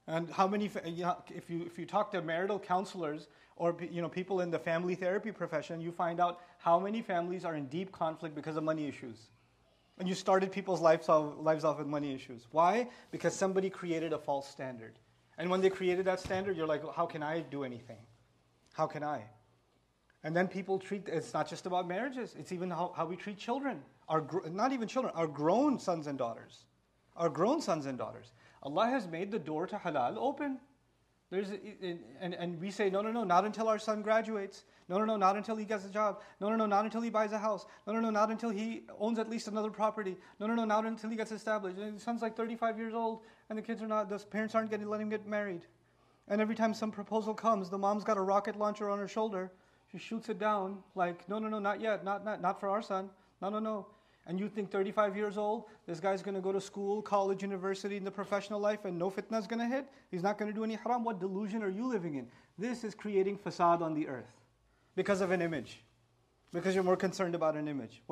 And 0.07 0.31
how 0.31 0.47
many, 0.47 0.67
if 0.67 1.51
you, 1.51 1.65
if 1.67 1.79
you 1.79 1.87
talk 1.87 2.11
to 2.13 2.23
marital 2.23 2.59
counselors 2.59 3.29
or 3.57 3.77
you 3.91 4.01
know, 4.03 4.09
people 4.09 4.41
in 4.41 4.51
the 4.51 4.59
family 4.59 4.95
therapy 4.95 5.33
profession, 5.33 5.81
you 5.81 5.93
find 5.93 6.21
out 6.21 6.41
how 6.59 6.79
many 6.79 7.03
families 7.03 7.45
are 7.45 7.55
in 7.55 7.67
deep 7.67 7.93
conflict 7.93 8.35
because 8.35 8.57
of 8.57 8.65
money 8.65 8.89
issues. 8.89 9.31
And 9.99 10.09
you 10.09 10.15
started 10.15 10.51
people's 10.51 10.81
lives 10.81 11.09
off, 11.09 11.35
lives 11.39 11.63
off 11.63 11.79
with 11.79 11.87
money 11.87 12.15
issues. 12.15 12.47
Why? 12.53 12.89
Because 13.11 13.35
somebody 13.35 13.69
created 13.69 14.13
a 14.13 14.19
false 14.19 14.49
standard. 14.49 14.99
And 15.37 15.51
when 15.51 15.61
they 15.61 15.71
created 15.71 16.07
that 16.07 16.21
standard, 16.21 16.57
you're 16.57 16.67
like, 16.67 16.83
well, 16.83 16.93
how 16.93 17.07
can 17.07 17.23
I 17.23 17.41
do 17.41 17.65
anything? 17.65 17.99
How 18.73 18.87
can 18.87 19.03
I? 19.03 19.25
And 20.23 20.35
then 20.35 20.49
people 20.49 20.79
treat, 20.79 21.09
it's 21.09 21.33
not 21.33 21.49
just 21.49 21.67
about 21.67 21.87
marriages, 21.87 22.35
it's 22.39 22.53
even 22.53 22.71
how, 22.71 22.93
how 22.97 23.07
we 23.07 23.17
treat 23.17 23.39
children. 23.39 23.83
Our, 24.11 24.27
not 24.51 24.73
even 24.73 24.89
children, 24.89 25.15
our 25.17 25.29
grown 25.29 25.79
sons 25.79 26.09
and 26.09 26.19
daughters. 26.19 26.65
Our 27.17 27.29
grown 27.29 27.63
sons 27.63 27.87
and 27.87 27.97
daughters. 27.97 28.33
Allah 28.61 28.89
has 28.89 29.07
made 29.07 29.31
the 29.31 29.39
door 29.39 29.69
to 29.69 29.77
halal 29.77 30.17
open. 30.19 30.59
There's, 31.31 31.51
and, 32.21 32.35
and 32.35 32.61
we 32.61 32.73
say, 32.73 32.91
no, 32.91 33.03
no, 33.03 33.13
no, 33.13 33.23
not 33.23 33.45
until 33.45 33.69
our 33.69 33.79
son 33.79 34.03
graduates. 34.03 34.65
No, 34.89 34.99
no, 34.99 35.05
no, 35.05 35.17
not 35.17 35.37
until 35.37 35.55
he 35.55 35.65
gets 35.65 35.85
a 35.85 35.89
job. 35.89 36.23
No, 36.41 36.49
no, 36.49 36.57
no, 36.57 36.67
not 36.67 36.85
until 36.85 37.01
he 37.03 37.09
buys 37.09 37.31
a 37.31 37.39
house. 37.39 37.67
No, 37.87 37.93
no, 37.93 38.01
no, 38.01 38.11
not 38.11 38.33
until 38.33 38.51
he 38.51 38.83
owns 38.99 39.21
at 39.21 39.31
least 39.31 39.47
another 39.47 39.71
property. 39.71 40.17
No, 40.41 40.49
no, 40.49 40.57
no, 40.57 40.65
not 40.65 40.85
until 40.87 41.09
he 41.09 41.15
gets 41.15 41.31
established. 41.31 41.79
And 41.79 41.97
the 41.97 42.01
son's 42.01 42.21
like 42.21 42.37
35 42.37 42.79
years 42.79 42.95
old, 42.95 43.21
and 43.49 43.57
the 43.57 43.63
kids 43.63 43.81
are 43.81 43.87
not, 43.87 44.09
the 44.09 44.19
parents 44.19 44.57
aren't 44.57 44.73
getting, 44.73 44.89
letting 44.89 45.07
him 45.07 45.11
get 45.11 45.25
married. 45.29 45.67
And 46.27 46.41
every 46.41 46.57
time 46.57 46.75
some 46.75 46.91
proposal 46.91 47.33
comes, 47.33 47.71
the 47.71 47.79
mom's 47.79 48.03
got 48.03 48.17
a 48.17 48.23
rocket 48.23 48.59
launcher 48.59 48.91
on 48.91 48.99
her 48.99 49.09
shoulder. 49.09 49.53
She 49.93 49.99
shoots 49.99 50.29
it 50.29 50.41
down, 50.41 50.83
like, 50.97 51.29
no, 51.29 51.39
no, 51.39 51.49
no, 51.49 51.61
not 51.61 51.81
yet, 51.81 52.05
not, 52.05 52.25
not, 52.25 52.43
not 52.43 52.59
for 52.59 52.69
our 52.69 52.83
son. 52.83 53.09
No, 53.41 53.51
no, 53.51 53.61
no 53.61 53.87
and 54.27 54.39
you 54.39 54.49
think 54.49 54.71
35 54.71 55.17
years 55.17 55.39
old, 55.39 55.65
this 55.87 55.99
guy's 56.01 56.23
going 56.23 56.35
to 56.35 56.41
go 56.41 56.53
to 56.53 56.61
school, 56.61 57.03
college, 57.03 57.43
university, 57.43 57.97
in 57.97 58.05
the 58.05 58.11
professional 58.11 58.61
life, 58.61 58.85
and 58.85 58.99
no 58.99 59.11
fitna 59.11 59.39
is 59.39 59.47
going 59.47 59.61
to 59.61 59.67
hit? 59.67 59.87
He's 60.11 60.23
not 60.23 60.39
going 60.39 60.51
to 60.51 60.55
do 60.55 60.63
any 60.65 60.75
haram? 60.75 61.05
What 61.05 61.21
delusion 61.21 61.63
are 61.63 61.69
you 61.69 61.87
living 61.89 62.15
in? 62.17 62.29
This 62.59 62.85
is 62.85 62.95
creating 62.95 63.39
fasad 63.39 63.81
on 63.81 63.95
the 63.95 64.09
earth 64.09 64.33
because 64.95 65.21
of 65.21 65.31
an 65.31 65.41
image, 65.41 65.83
because 66.53 66.75
you're 66.75 66.85
more 66.85 66.97
concerned 66.97 67.35
about 67.35 67.57
an 67.57 67.67
image. 67.67 68.03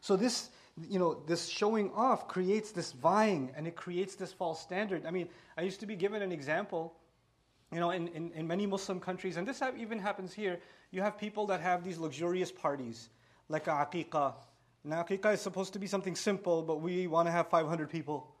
So 0.00 0.16
this, 0.16 0.50
you 0.88 0.98
know, 0.98 1.22
this 1.26 1.48
showing 1.48 1.90
off 1.92 2.28
creates 2.28 2.70
this 2.70 2.92
vying 2.92 3.50
and 3.56 3.66
it 3.66 3.76
creates 3.76 4.14
this 4.14 4.32
false 4.32 4.60
standard. 4.60 5.04
I 5.04 5.10
mean, 5.10 5.28
I 5.58 5.62
used 5.62 5.80
to 5.80 5.86
be 5.86 5.96
given 5.96 6.22
an 6.22 6.32
example 6.32 6.94
you 7.72 7.78
know, 7.78 7.90
in, 7.90 8.08
in, 8.08 8.32
in, 8.32 8.48
many 8.48 8.66
Muslim 8.66 8.98
countries, 8.98 9.36
and 9.36 9.46
this 9.46 9.62
even 9.78 9.98
happens 9.98 10.32
here, 10.32 10.58
you 10.90 11.02
have 11.02 11.16
people 11.16 11.46
that 11.46 11.60
have 11.60 11.84
these 11.84 11.98
luxurious 11.98 12.50
parties 12.50 13.10
like 13.50 13.66
a 13.66 13.70
aqiqah. 13.70 14.32
Now, 14.84 15.02
aqiqah 15.02 15.34
is 15.34 15.40
supposed 15.40 15.74
to 15.74 15.78
be 15.78 15.86
something 15.86 16.14
simple, 16.14 16.62
but 16.62 16.80
we 16.80 17.06
want 17.06 17.26
to 17.26 17.32
have 17.32 17.48
500 17.48 17.90
people. 17.90 18.32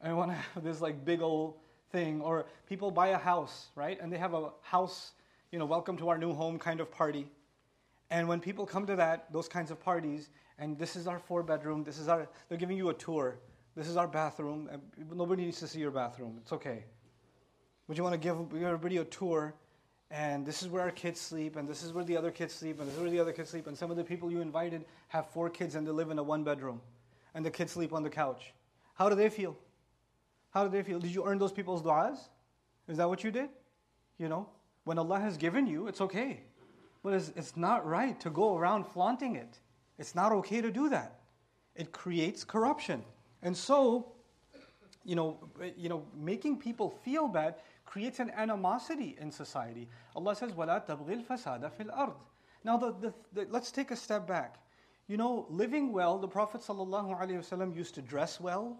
And 0.00 0.12
we 0.12 0.18
want 0.18 0.30
to 0.30 0.36
have 0.36 0.62
this 0.62 0.80
like 0.80 1.04
big 1.04 1.22
old 1.22 1.54
thing. 1.90 2.20
Or 2.20 2.46
people 2.68 2.90
buy 2.90 3.08
a 3.08 3.18
house, 3.18 3.68
right? 3.74 3.98
And 4.00 4.12
they 4.12 4.18
have 4.18 4.34
a 4.34 4.50
house, 4.60 5.12
you 5.50 5.58
know, 5.58 5.64
welcome 5.64 5.96
to 5.96 6.10
our 6.10 6.18
new 6.18 6.34
home 6.34 6.58
kind 6.58 6.80
of 6.80 6.90
party. 6.92 7.26
And 8.10 8.28
when 8.28 8.40
people 8.40 8.66
come 8.66 8.86
to 8.86 8.96
that, 8.96 9.32
those 9.32 9.48
kinds 9.48 9.70
of 9.70 9.80
parties, 9.80 10.28
and 10.58 10.78
this 10.78 10.96
is 10.96 11.06
our 11.06 11.18
four 11.18 11.42
bedroom, 11.42 11.82
this 11.82 11.98
is 11.98 12.08
our, 12.08 12.28
they're 12.48 12.58
giving 12.58 12.76
you 12.76 12.90
a 12.90 12.94
tour. 12.94 13.38
This 13.74 13.88
is 13.88 13.96
our 13.96 14.06
bathroom. 14.06 14.68
Nobody 15.10 15.46
needs 15.46 15.60
to 15.60 15.66
see 15.66 15.80
your 15.80 15.90
bathroom. 15.90 16.36
It's 16.42 16.52
okay. 16.52 16.84
But 17.88 17.96
you 17.96 18.02
want 18.02 18.12
to 18.12 18.18
give 18.18 18.36
everybody 18.62 18.98
a 18.98 19.04
tour 19.04 19.54
and 20.12 20.44
this 20.44 20.62
is 20.62 20.68
where 20.68 20.82
our 20.82 20.90
kids 20.90 21.18
sleep, 21.18 21.56
and 21.56 21.66
this 21.66 21.82
is 21.82 21.94
where 21.94 22.04
the 22.04 22.18
other 22.18 22.30
kids 22.30 22.52
sleep, 22.52 22.78
and 22.78 22.86
this 22.86 22.94
is 22.94 23.00
where 23.00 23.10
the 23.10 23.18
other 23.18 23.32
kids 23.32 23.48
sleep. 23.48 23.66
And 23.66 23.76
some 23.76 23.90
of 23.90 23.96
the 23.96 24.04
people 24.04 24.30
you 24.30 24.42
invited 24.42 24.84
have 25.08 25.26
four 25.30 25.48
kids 25.48 25.74
and 25.74 25.86
they 25.86 25.90
live 25.90 26.10
in 26.10 26.18
a 26.18 26.22
one 26.22 26.44
bedroom, 26.44 26.82
and 27.34 27.44
the 27.44 27.50
kids 27.50 27.72
sleep 27.72 27.94
on 27.94 28.02
the 28.02 28.10
couch. 28.10 28.52
How 28.92 29.08
do 29.08 29.14
they 29.14 29.30
feel? 29.30 29.56
How 30.50 30.64
do 30.64 30.70
they 30.70 30.82
feel? 30.82 31.00
Did 31.00 31.14
you 31.14 31.24
earn 31.24 31.38
those 31.38 31.50
people's 31.50 31.80
du'as? 31.82 32.18
Is 32.88 32.98
that 32.98 33.08
what 33.08 33.24
you 33.24 33.30
did? 33.30 33.48
You 34.18 34.28
know, 34.28 34.48
when 34.84 34.98
Allah 34.98 35.18
has 35.18 35.38
given 35.38 35.66
you, 35.66 35.86
it's 35.86 36.02
okay. 36.02 36.40
But 37.02 37.14
it's, 37.14 37.32
it's 37.34 37.56
not 37.56 37.86
right 37.86 38.20
to 38.20 38.28
go 38.28 38.56
around 38.56 38.86
flaunting 38.86 39.36
it. 39.36 39.58
It's 39.98 40.14
not 40.14 40.30
okay 40.32 40.60
to 40.60 40.70
do 40.70 40.90
that. 40.90 41.20
It 41.74 41.90
creates 41.90 42.44
corruption. 42.44 43.02
And 43.42 43.56
so, 43.56 44.12
you 45.04 45.16
know, 45.16 45.38
you 45.76 45.88
know, 45.88 46.04
making 46.14 46.58
people 46.58 46.90
feel 47.02 47.28
bad 47.28 47.54
creates 47.91 48.19
an 48.19 48.31
animosity 48.31 49.15
in 49.19 49.31
society. 49.31 49.87
Allah 50.15 50.35
says, 50.35 50.51
وَلَا 50.51 50.85
تَبْغِي 50.85 51.25
الْفَسَادَ 51.25 51.71
فِي 51.71 51.87
الْأَرْضِ 51.87 52.15
Now, 52.63 52.77
the, 52.77 52.93
the, 52.99 53.13
the, 53.33 53.47
let's 53.49 53.71
take 53.71 53.91
a 53.91 53.95
step 53.95 54.27
back. 54.27 54.57
You 55.07 55.15
know, 55.15 55.45
living 55.49 55.93
well, 55.93 56.17
the 56.17 56.27
Prophet 56.27 56.61
ﷺ 56.61 57.75
used 57.75 57.95
to 57.95 58.01
dress 58.01 58.41
well. 58.41 58.77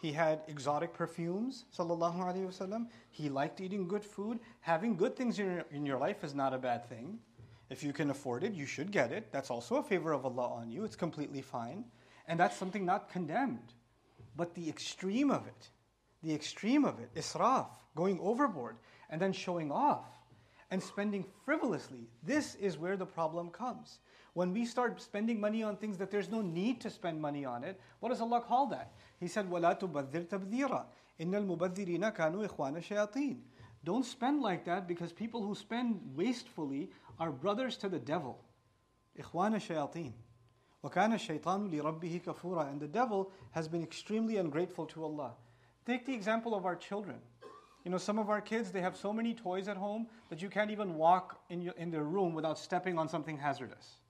He 0.00 0.10
had 0.10 0.40
exotic 0.48 0.92
perfumes, 0.92 1.66
sallallahu 1.76 2.16
alaihi 2.16 2.46
wasallam. 2.46 2.88
He 3.10 3.28
liked 3.28 3.60
eating 3.60 3.86
good 3.86 4.04
food. 4.04 4.40
Having 4.60 4.96
good 4.96 5.14
things 5.14 5.38
in 5.38 5.46
your, 5.46 5.64
in 5.70 5.86
your 5.86 5.98
life 5.98 6.24
is 6.24 6.34
not 6.34 6.52
a 6.52 6.58
bad 6.58 6.88
thing. 6.88 7.20
If 7.70 7.84
you 7.84 7.92
can 7.92 8.10
afford 8.10 8.42
it, 8.42 8.52
you 8.52 8.66
should 8.66 8.90
get 8.90 9.12
it. 9.12 9.30
That's 9.30 9.50
also 9.50 9.76
a 9.76 9.82
favor 9.84 10.12
of 10.12 10.26
Allah 10.26 10.48
on 10.54 10.72
you. 10.72 10.82
It's 10.82 10.96
completely 10.96 11.40
fine. 11.40 11.84
And 12.26 12.40
that's 12.40 12.56
something 12.56 12.84
not 12.84 13.08
condemned. 13.08 13.74
But 14.36 14.54
the 14.54 14.68
extreme 14.68 15.30
of 15.30 15.46
it, 15.46 15.70
the 16.22 16.34
extreme 16.34 16.84
of 16.84 16.98
it, 16.98 17.14
israf, 17.14 17.68
going 17.96 18.18
overboard, 18.20 18.76
and 19.10 19.20
then 19.20 19.32
showing 19.32 19.70
off 19.70 20.06
and 20.70 20.82
spending 20.82 21.24
frivolously, 21.44 22.08
this 22.22 22.54
is 22.54 22.78
where 22.78 22.96
the 22.96 23.04
problem 23.04 23.50
comes. 23.50 23.98
When 24.32 24.54
we 24.54 24.64
start 24.64 25.02
spending 25.02 25.38
money 25.38 25.62
on 25.62 25.76
things 25.76 25.98
that 25.98 26.10
there's 26.10 26.30
no 26.30 26.40
need 26.40 26.80
to 26.80 26.90
spend 26.90 27.20
money 27.20 27.44
on 27.44 27.62
it, 27.62 27.78
what 28.00 28.08
does 28.08 28.22
Allah 28.22 28.40
call 28.40 28.66
that? 28.68 28.92
He 29.20 29.28
said, 29.28 29.50
وَلَا 29.50 29.78
تُبَذِّرْ 29.78 30.28
تَبْذِيرًا 30.28 30.84
إِنَّ 31.20 31.30
الْمُبَذِّرِينَ 31.30 32.16
كَانُوا 32.16 32.48
إِخْوَانَ 32.48 32.76
الشَّيَاطِينَ 32.78 33.36
Don't 33.84 34.06
spend 34.06 34.40
like 34.40 34.64
that 34.64 34.88
because 34.88 35.12
people 35.12 35.42
who 35.42 35.54
spend 35.54 36.00
wastefully 36.16 36.90
are 37.20 37.30
brothers 37.30 37.76
to 37.76 37.90
the 37.90 37.98
devil. 37.98 38.42
إِخْوَانَ 39.20 39.54
الشَّيَاطِينَ 39.54 40.12
وَكَانَ 40.82 41.12
الشَّيْطَانُ 41.12 41.70
لِرَبِّهِ 41.70 42.22
كَفُورًا 42.22 42.70
And 42.70 42.80
the 42.80 42.88
devil 42.88 43.30
has 43.50 43.68
been 43.68 43.82
extremely 43.82 44.38
ungrateful 44.38 44.86
to 44.86 45.04
Allah. 45.04 45.34
Take 45.84 46.06
the 46.06 46.14
example 46.14 46.54
of 46.54 46.64
our 46.64 46.76
children. 46.76 47.18
You 47.87 47.91
know, 47.91 47.97
some 47.97 48.19
of 48.19 48.29
our 48.29 48.41
kids, 48.41 48.69
they 48.73 48.81
have 48.81 48.97
so 48.97 49.13
many 49.13 49.33
toys 49.33 49.69
at 49.69 49.77
home 49.77 50.07
that 50.27 50.41
you 50.41 50.49
can't 50.49 50.71
even 50.71 50.95
walk 50.95 51.39
in, 51.49 51.61
your, 51.61 51.73
in 51.77 51.89
their 51.89 52.03
room 52.03 52.33
without 52.33 52.59
stepping 52.59 52.99
on 52.99 53.07
something 53.07 53.37
hazardous. 53.37 54.01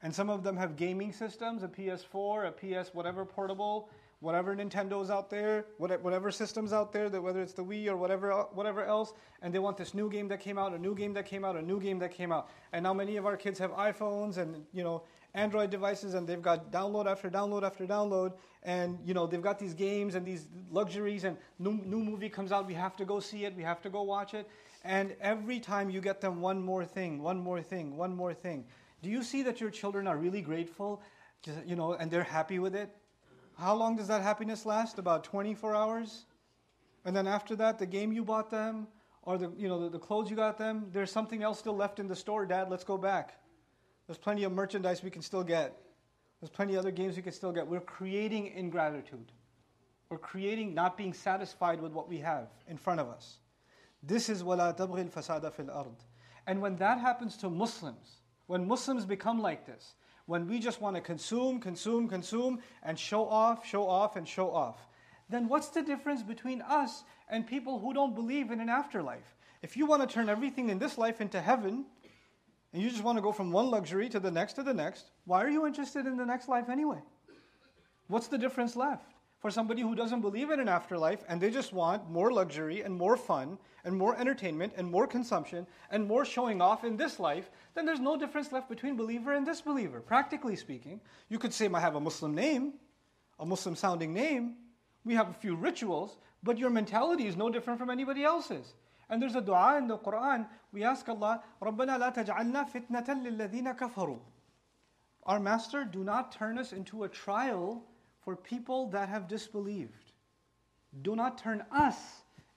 And 0.00 0.14
some 0.14 0.30
of 0.30 0.44
them 0.44 0.56
have 0.56 0.76
gaming 0.76 1.12
systems, 1.12 1.64
a 1.64 1.66
PS4, 1.66 2.46
a 2.46 2.52
PS 2.52 2.94
whatever 2.94 3.24
portable, 3.24 3.90
whatever 4.20 4.54
Nintendo's 4.54 5.10
out 5.10 5.28
there, 5.28 5.64
whatever 5.78 6.30
systems 6.30 6.72
out 6.72 6.92
there, 6.92 7.08
that 7.08 7.20
whether 7.20 7.42
it's 7.42 7.52
the 7.52 7.64
Wii 7.64 7.88
or 7.88 7.96
whatever, 7.96 8.30
whatever 8.52 8.84
else, 8.84 9.12
and 9.42 9.52
they 9.52 9.58
want 9.58 9.76
this 9.76 9.92
new 9.92 10.08
game 10.08 10.28
that 10.28 10.38
came 10.38 10.56
out, 10.56 10.72
a 10.72 10.78
new 10.78 10.94
game 10.94 11.12
that 11.14 11.26
came 11.26 11.44
out, 11.44 11.56
a 11.56 11.62
new 11.62 11.80
game 11.80 11.98
that 11.98 12.12
came 12.12 12.30
out. 12.30 12.48
And 12.72 12.84
now 12.84 12.94
many 12.94 13.16
of 13.16 13.26
our 13.26 13.36
kids 13.36 13.58
have 13.58 13.72
iPhones 13.72 14.38
and 14.38 14.64
you 14.72 14.84
know 14.84 15.02
Android 15.34 15.70
devices, 15.70 16.14
and 16.14 16.26
they've 16.28 16.42
got 16.42 16.70
download 16.70 17.06
after 17.06 17.28
download 17.28 17.64
after 17.64 17.86
download, 17.86 18.34
and 18.62 18.98
you 19.04 19.14
know 19.14 19.26
they've 19.26 19.42
got 19.42 19.58
these 19.58 19.74
games 19.74 20.14
and 20.14 20.24
these 20.24 20.46
luxuries, 20.70 21.24
and 21.24 21.36
new 21.58 21.72
new 21.84 21.98
movie 21.98 22.28
comes 22.28 22.52
out, 22.52 22.66
we 22.66 22.74
have 22.74 22.96
to 22.96 23.04
go 23.04 23.18
see 23.20 23.44
it, 23.44 23.56
we 23.56 23.62
have 23.62 23.82
to 23.82 23.90
go 23.90 24.02
watch 24.02 24.34
it, 24.34 24.48
and 24.84 25.16
every 25.20 25.58
time 25.58 25.90
you 25.90 26.00
get 26.00 26.20
them 26.20 26.40
one 26.40 26.62
more 26.62 26.84
thing, 26.84 27.20
one 27.20 27.38
more 27.38 27.60
thing, 27.60 27.96
one 27.96 28.14
more 28.14 28.32
thing. 28.32 28.64
Do 29.02 29.10
you 29.10 29.22
see 29.22 29.42
that 29.42 29.60
your 29.60 29.70
children 29.70 30.06
are 30.06 30.16
really 30.16 30.40
grateful, 30.40 31.02
you 31.66 31.74
know, 31.74 31.94
and 31.94 32.10
they're 32.10 32.22
happy 32.22 32.58
with 32.58 32.74
it? 32.74 32.94
How 33.58 33.74
long 33.74 33.96
does 33.96 34.08
that 34.08 34.22
happiness 34.22 34.64
last? 34.64 34.98
About 34.98 35.24
24 35.24 35.74
hours? 35.74 36.24
And 37.04 37.14
then 37.14 37.26
after 37.26 37.54
that, 37.56 37.78
the 37.78 37.86
game 37.86 38.12
you 38.12 38.24
bought 38.24 38.50
them, 38.50 38.86
or 39.22 39.36
the, 39.36 39.52
you 39.56 39.68
know, 39.68 39.82
the, 39.84 39.90
the 39.90 39.98
clothes 39.98 40.30
you 40.30 40.36
got 40.36 40.58
them, 40.58 40.86
there's 40.92 41.10
something 41.10 41.42
else 41.42 41.58
still 41.58 41.76
left 41.76 41.98
in 41.98 42.06
the 42.06 42.16
store, 42.16 42.46
Dad, 42.46 42.70
let's 42.70 42.84
go 42.84 42.96
back. 42.96 43.38
There's 44.06 44.18
plenty 44.18 44.44
of 44.44 44.52
merchandise 44.52 45.02
we 45.02 45.10
can 45.10 45.22
still 45.22 45.44
get. 45.44 45.76
There's 46.40 46.50
plenty 46.50 46.74
of 46.74 46.80
other 46.80 46.90
games 46.90 47.16
we 47.16 47.22
can 47.22 47.32
still 47.32 47.52
get. 47.52 47.66
We're 47.66 47.80
creating 47.80 48.48
ingratitude. 48.48 49.32
We're 50.10 50.18
creating 50.18 50.74
not 50.74 50.96
being 50.96 51.14
satisfied 51.14 51.80
with 51.80 51.92
what 51.92 52.08
we 52.08 52.18
have 52.18 52.48
in 52.68 52.76
front 52.76 53.00
of 53.00 53.08
us. 53.08 53.38
This 54.02 54.28
is 54.28 54.44
wala 54.44 54.74
tabghil 54.76 55.10
fasada 55.10 55.52
fil 55.52 55.70
ard. 55.70 55.96
And 56.46 56.60
when 56.60 56.76
that 56.76 56.98
happens 56.98 57.36
to 57.38 57.48
Muslims, 57.48 58.20
when 58.46 58.68
Muslims 58.68 59.06
become 59.06 59.40
like 59.40 59.64
this, 59.64 59.94
when 60.26 60.46
we 60.46 60.58
just 60.58 60.80
want 60.80 60.96
to 60.96 61.02
consume, 61.02 61.60
consume, 61.60 62.08
consume, 62.08 62.60
and 62.82 62.98
show 62.98 63.26
off, 63.26 63.66
show 63.66 63.88
off, 63.88 64.16
and 64.16 64.28
show 64.28 64.50
off, 64.50 64.86
then 65.30 65.48
what's 65.48 65.68
the 65.68 65.82
difference 65.82 66.22
between 66.22 66.60
us 66.62 67.04
and 67.28 67.46
people 67.46 67.78
who 67.78 67.94
don't 67.94 68.14
believe 68.14 68.50
in 68.50 68.60
an 68.60 68.68
afterlife? 68.68 69.34
If 69.62 69.76
you 69.76 69.86
want 69.86 70.02
to 70.02 70.12
turn 70.12 70.28
everything 70.28 70.68
in 70.68 70.78
this 70.78 70.98
life 70.98 71.22
into 71.22 71.40
heaven, 71.40 71.86
and 72.74 72.82
you 72.82 72.90
just 72.90 73.04
want 73.04 73.16
to 73.16 73.22
go 73.22 73.30
from 73.30 73.52
one 73.52 73.70
luxury 73.70 74.08
to 74.08 74.18
the 74.18 74.32
next 74.32 74.54
to 74.54 74.64
the 74.64 74.74
next, 74.74 75.12
why 75.26 75.44
are 75.44 75.48
you 75.48 75.64
interested 75.64 76.06
in 76.06 76.16
the 76.16 76.26
next 76.26 76.48
life 76.48 76.68
anyway? 76.68 76.98
What's 78.08 78.26
the 78.26 78.36
difference 78.36 78.74
left? 78.74 79.12
For 79.38 79.50
somebody 79.50 79.80
who 79.80 79.94
doesn't 79.94 80.22
believe 80.22 80.50
in 80.50 80.58
an 80.58 80.68
afterlife 80.68 81.22
and 81.28 81.40
they 81.40 81.50
just 81.50 81.72
want 81.72 82.10
more 82.10 82.32
luxury 82.32 82.82
and 82.82 82.92
more 82.92 83.16
fun 83.16 83.58
and 83.84 83.96
more 83.96 84.18
entertainment 84.18 84.72
and 84.76 84.90
more 84.90 85.06
consumption 85.06 85.68
and 85.92 86.04
more 86.04 86.24
showing 86.24 86.60
off 86.60 86.82
in 86.82 86.96
this 86.96 87.20
life, 87.20 87.48
then 87.76 87.86
there's 87.86 88.00
no 88.00 88.16
difference 88.16 88.50
left 88.50 88.68
between 88.68 88.96
believer 88.96 89.34
and 89.34 89.46
disbeliever. 89.46 90.00
Practically 90.00 90.56
speaking, 90.56 91.00
you 91.28 91.38
could 91.38 91.54
say, 91.54 91.70
I 91.72 91.78
have 91.78 91.94
a 91.94 92.00
Muslim 92.00 92.34
name, 92.34 92.72
a 93.38 93.46
Muslim 93.46 93.76
sounding 93.76 94.12
name, 94.12 94.56
we 95.04 95.14
have 95.14 95.30
a 95.30 95.34
few 95.34 95.54
rituals, 95.54 96.16
but 96.42 96.58
your 96.58 96.70
mentality 96.70 97.28
is 97.28 97.36
no 97.36 97.50
different 97.50 97.78
from 97.78 97.90
anybody 97.90 98.24
else's. 98.24 98.74
And 99.09 99.21
there's 99.21 99.35
a 99.35 99.41
dua 99.41 99.77
in 99.77 99.87
the 99.87 99.97
Quran, 99.97 100.47
we 100.71 100.83
ask 100.83 101.07
Allah, 101.09 101.43
رَبَّنَا 101.61 101.97
لَا 101.97 102.15
تَجْعَلْنَا 102.15 102.69
فِتْنَةً 102.71 103.07
لِلَّذِينَ 103.07 103.77
كَفَرُوا 103.77 104.19
Our 105.23 105.39
Master, 105.39 105.83
do 105.83 106.03
not 106.03 106.31
turn 106.31 106.59
us 106.59 106.73
into 106.73 107.03
a 107.03 107.09
trial 107.09 107.83
for 108.21 108.35
people 108.35 108.87
that 108.89 109.09
have 109.09 109.27
disbelieved. 109.27 110.11
Do 111.01 111.15
not 111.15 111.37
turn 111.37 111.63
us 111.71 111.95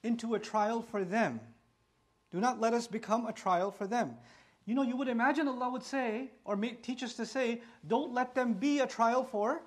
into 0.02 0.34
a 0.34 0.38
trial 0.38 0.82
for 0.82 1.04
them. 1.04 1.40
Do 2.30 2.40
not 2.40 2.60
let 2.60 2.74
us 2.74 2.86
become 2.86 3.26
a 3.26 3.32
trial 3.32 3.70
for 3.70 3.86
them. 3.86 4.16
You 4.64 4.74
know, 4.74 4.82
you 4.82 4.96
would 4.96 5.08
imagine 5.08 5.48
Allah 5.48 5.70
would 5.70 5.82
say, 5.82 6.30
or 6.44 6.56
make, 6.56 6.82
teach 6.82 7.02
us 7.02 7.14
to 7.14 7.26
say, 7.26 7.60
don't 7.88 8.12
let 8.12 8.34
them 8.34 8.52
be 8.52 8.80
a 8.80 8.86
trial 8.86 9.24
for 9.24 9.62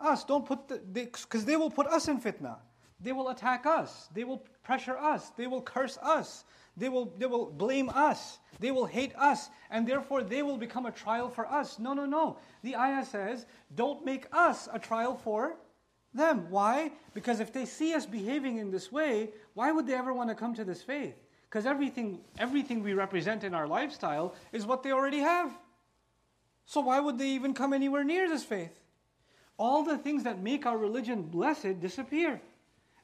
us. 0.00 0.24
Don't 0.24 0.44
put 0.44 0.68
the, 0.68 0.78
because 0.78 1.44
they, 1.44 1.52
they 1.52 1.56
will 1.56 1.70
put 1.70 1.86
us 1.86 2.08
in 2.08 2.20
fitna. 2.20 2.56
They 2.99 3.11
will 3.11 3.29
attack 3.29 3.65
us. 3.65 4.09
They 4.13 4.23
will 4.23 4.43
pressure 4.63 4.97
us. 4.97 5.29
They 5.31 5.47
will 5.47 5.61
curse 5.61 5.97
us. 6.01 6.43
They 6.75 6.89
will, 6.89 7.13
they 7.17 7.25
will 7.25 7.47
blame 7.51 7.89
us. 7.89 8.39
They 8.59 8.71
will 8.71 8.85
hate 8.85 9.15
us. 9.15 9.49
And 9.69 9.87
therefore, 9.87 10.23
they 10.23 10.43
will 10.43 10.57
become 10.57 10.85
a 10.85 10.91
trial 10.91 11.29
for 11.29 11.45
us. 11.45 11.79
No, 11.79 11.93
no, 11.93 12.05
no. 12.05 12.37
The 12.63 12.75
ayah 12.75 13.05
says, 13.05 13.45
don't 13.75 14.05
make 14.05 14.27
us 14.33 14.67
a 14.71 14.79
trial 14.79 15.15
for 15.15 15.55
them. 16.13 16.47
Why? 16.49 16.91
Because 17.13 17.39
if 17.39 17.53
they 17.53 17.65
see 17.65 17.93
us 17.93 18.05
behaving 18.05 18.57
in 18.57 18.71
this 18.71 18.91
way, 18.91 19.29
why 19.53 19.71
would 19.71 19.87
they 19.87 19.93
ever 19.93 20.13
want 20.13 20.29
to 20.29 20.35
come 20.35 20.53
to 20.55 20.63
this 20.63 20.81
faith? 20.81 21.15
Because 21.49 21.65
everything, 21.65 22.19
everything 22.37 22.83
we 22.83 22.93
represent 22.93 23.43
in 23.43 23.53
our 23.53 23.67
lifestyle 23.67 24.35
is 24.51 24.65
what 24.65 24.83
they 24.83 24.91
already 24.91 25.19
have. 25.19 25.51
So 26.65 26.81
why 26.81 26.99
would 26.99 27.17
they 27.17 27.29
even 27.29 27.53
come 27.53 27.73
anywhere 27.73 28.03
near 28.03 28.29
this 28.29 28.43
faith? 28.43 28.79
All 29.57 29.83
the 29.83 29.97
things 29.97 30.23
that 30.23 30.41
make 30.41 30.65
our 30.65 30.77
religion 30.77 31.23
blessed 31.23 31.79
disappear. 31.79 32.39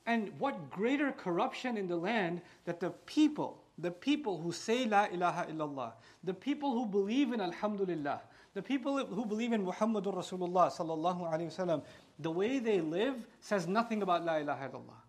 And 0.06 0.32
what 0.38 0.70
greater 0.70 1.12
corruption 1.12 1.76
in 1.76 1.86
the 1.86 1.96
land 1.96 2.40
that 2.64 2.80
the 2.80 2.90
people, 3.06 3.62
the 3.78 3.90
people 3.90 4.40
who 4.40 4.50
say 4.50 4.86
La 4.86 5.06
ilaha 5.12 5.46
illallah, 5.46 5.92
the 6.24 6.34
people 6.34 6.72
who 6.72 6.86
believe 6.86 7.32
in 7.32 7.40
Alhamdulillah, 7.40 8.20
the 8.54 8.62
people 8.62 9.04
who 9.04 9.24
believe 9.24 9.52
in 9.52 9.64
Muhammadur 9.64 10.14
Rasulullah 10.14 10.72
sallallahu 10.72 11.30
alaihi 11.32 11.54
wasallam, 11.54 11.82
the 12.18 12.30
way 12.30 12.58
they 12.58 12.80
live 12.80 13.26
says 13.40 13.66
nothing 13.66 14.02
about 14.02 14.24
La 14.24 14.36
ilaha 14.36 14.68
illallah. 14.68 15.00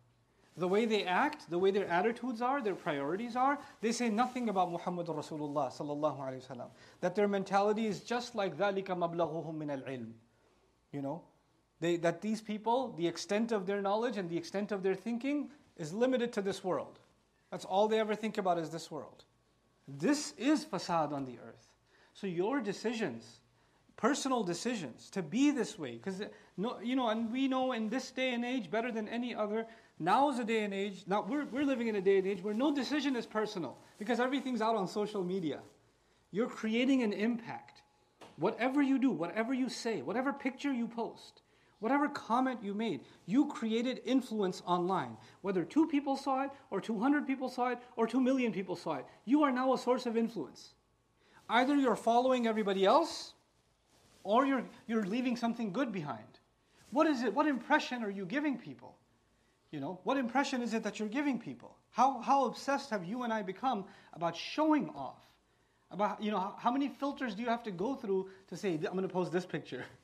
The 0.57 0.67
way 0.67 0.85
they 0.85 1.05
act, 1.05 1.49
the 1.49 1.57
way 1.57 1.71
their 1.71 1.87
attitudes 1.87 2.41
are, 2.41 2.61
their 2.61 2.75
priorities 2.75 3.35
are, 3.35 3.57
they 3.79 3.91
say 3.91 4.09
nothing 4.09 4.49
about 4.49 4.71
Muhammadur 4.71 5.15
Rasulullah 5.15 5.71
sallallahu 5.71 6.19
alaihi 6.19 6.45
wasallam. 6.45 6.69
That 6.99 7.15
their 7.15 7.27
mentality 7.27 7.87
is 7.87 8.01
just 8.01 8.35
like 8.35 8.57
ذَلِكَ 8.57 8.85
مَبْلَغُهُم 8.85 9.55
مِنَ 9.55 9.83
الْعِلْمِ 9.83 10.11
You 10.91 11.01
know, 11.01 11.23
they, 11.80 11.96
that 11.98 12.22
these 12.22 12.40
people, 12.40 12.94
the 12.96 13.06
extent 13.06 13.52
of 13.52 13.66
their 13.66 13.82
knowledge 13.82 14.16
and 14.16 14.28
the 14.30 14.36
extent 14.36 14.72
of 14.72 14.82
their 14.82 14.94
thinking 14.94 15.50
is 15.76 15.92
limited 15.92 16.32
to 16.32 16.42
this 16.42 16.64
world. 16.64 16.98
That's 17.50 17.64
all 17.64 17.88
they 17.88 18.00
ever 18.00 18.14
think 18.14 18.38
about 18.38 18.58
is 18.58 18.70
this 18.70 18.90
world. 18.90 19.24
This 19.86 20.32
is 20.38 20.64
fasad 20.64 21.12
on 21.12 21.24
the 21.24 21.38
earth. 21.46 21.68
So 22.14 22.26
your 22.26 22.60
decisions, 22.60 23.40
personal 23.96 24.42
decisions, 24.42 25.10
to 25.10 25.22
be 25.22 25.50
this 25.50 25.78
way, 25.78 25.92
because 25.92 26.22
no, 26.56 26.78
you 26.82 26.96
know, 26.96 27.08
and 27.10 27.30
we 27.30 27.46
know 27.46 27.72
in 27.72 27.88
this 27.88 28.10
day 28.10 28.32
and 28.32 28.44
age 28.44 28.70
better 28.70 28.90
than 28.90 29.08
any 29.08 29.34
other. 29.34 29.66
Now 29.98 30.30
is 30.30 30.38
a 30.38 30.44
day 30.44 30.64
and 30.64 30.72
age. 30.72 31.04
Now 31.06 31.24
we're 31.28 31.44
we're 31.44 31.64
living 31.64 31.88
in 31.88 31.96
a 31.96 32.00
day 32.00 32.18
and 32.18 32.26
age 32.26 32.42
where 32.42 32.54
no 32.54 32.74
decision 32.74 33.16
is 33.16 33.26
personal 33.26 33.76
because 33.98 34.18
everything's 34.18 34.62
out 34.62 34.76
on 34.76 34.88
social 34.88 35.22
media. 35.22 35.60
You're 36.32 36.48
creating 36.48 37.02
an 37.02 37.12
impact. 37.12 37.82
Whatever 38.36 38.82
you 38.82 38.98
do, 38.98 39.10
whatever 39.10 39.54
you 39.54 39.68
say, 39.68 40.02
whatever 40.02 40.32
picture 40.32 40.72
you 40.72 40.88
post, 40.88 41.42
Whatever 41.80 42.08
comment 42.08 42.60
you 42.62 42.72
made, 42.72 43.02
you 43.26 43.46
created 43.46 44.00
influence 44.04 44.62
online. 44.66 45.16
Whether 45.42 45.64
two 45.64 45.86
people 45.86 46.16
saw 46.16 46.44
it, 46.44 46.50
or 46.70 46.80
200 46.80 47.26
people 47.26 47.48
saw 47.48 47.68
it, 47.68 47.78
or 47.96 48.06
2 48.06 48.20
million 48.20 48.52
people 48.52 48.76
saw 48.76 48.94
it, 48.94 49.06
you 49.26 49.42
are 49.42 49.52
now 49.52 49.74
a 49.74 49.78
source 49.78 50.06
of 50.06 50.16
influence. 50.16 50.72
Either 51.48 51.76
you're 51.76 51.96
following 51.96 52.46
everybody 52.46 52.84
else, 52.84 53.34
or 54.24 54.46
you're, 54.46 54.64
you're 54.86 55.04
leaving 55.04 55.36
something 55.36 55.72
good 55.72 55.92
behind. 55.92 56.40
What 56.90 57.06
is 57.06 57.22
it? 57.22 57.34
What 57.34 57.46
impression 57.46 58.02
are 58.02 58.10
you 58.10 58.24
giving 58.24 58.56
people? 58.58 58.96
You 59.70 59.80
know, 59.80 60.00
what 60.04 60.16
impression 60.16 60.62
is 60.62 60.72
it 60.74 60.82
that 60.84 60.98
you're 60.98 61.08
giving 61.08 61.38
people? 61.38 61.76
How, 61.90 62.20
how 62.20 62.46
obsessed 62.46 62.90
have 62.90 63.04
you 63.04 63.22
and 63.24 63.32
I 63.32 63.42
become 63.42 63.84
about 64.14 64.34
showing 64.36 64.88
off? 64.90 65.18
About, 65.90 66.22
you 66.22 66.30
know, 66.30 66.54
how, 66.58 66.70
many 66.72 66.88
filters 66.88 67.34
do 67.34 67.42
you 67.42 67.48
have 67.48 67.62
to 67.64 67.70
go 67.70 67.94
through 67.94 68.30
to 68.48 68.56
say, 68.56 68.74
I'm 68.74 68.80
going 68.80 69.02
to 69.02 69.08
post 69.08 69.32
this 69.32 69.46
picture? 69.46 69.84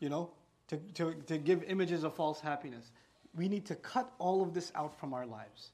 You 0.00 0.10
know, 0.10 0.32
to, 0.67 0.77
to, 0.93 1.13
to 1.27 1.37
give 1.37 1.63
images 1.63 2.03
of 2.03 2.13
false 2.13 2.39
happiness. 2.39 2.91
We 3.35 3.47
need 3.47 3.65
to 3.65 3.75
cut 3.75 4.11
all 4.19 4.41
of 4.41 4.53
this 4.53 4.71
out 4.75 4.97
from 4.99 5.13
our 5.13 5.25
lives. 5.25 5.71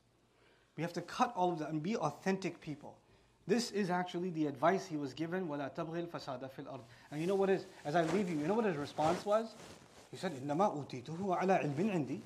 We 0.78 0.84
have 0.84 0.94
to 0.94 1.02
cut 1.02 1.34
all 1.36 1.54
of 1.54 1.60
that 1.60 1.70
and 1.70 1.82
be 1.82 1.96
authentic 1.98 2.60
people. 2.60 2.98
This 3.48 3.72
is 3.72 3.90
actually 3.90 4.32
the 4.32 4.48
advice 4.48 4.88
he 4.88 4.98
was 4.98 5.14
given, 5.14 5.48
وَلَا 5.48 5.74
تَبْغِ 5.76 6.08
الْفَسَادَ 6.08 6.42
فِي 6.42 6.66
الْأَرْضِ 6.66 6.82
And 7.12 7.22
you 7.22 7.28
know 7.28 7.36
what 7.36 7.50
is, 7.50 7.66
as 7.86 7.96
I 7.96 8.04
leave 8.06 8.30
you, 8.30 8.38
you 8.40 8.48
know 8.48 8.56
what 8.56 8.66
his 8.66 8.76
response 8.76 9.24
was? 9.26 9.54
He 10.12 10.18
said, 10.18 10.34
إِنَّمَا 10.34 10.76
أُوتِيتُهُ 10.76 11.18
عَلَى 11.42 11.64
عِلْمٍ 11.64 11.76
عِنْدِي 11.76 12.20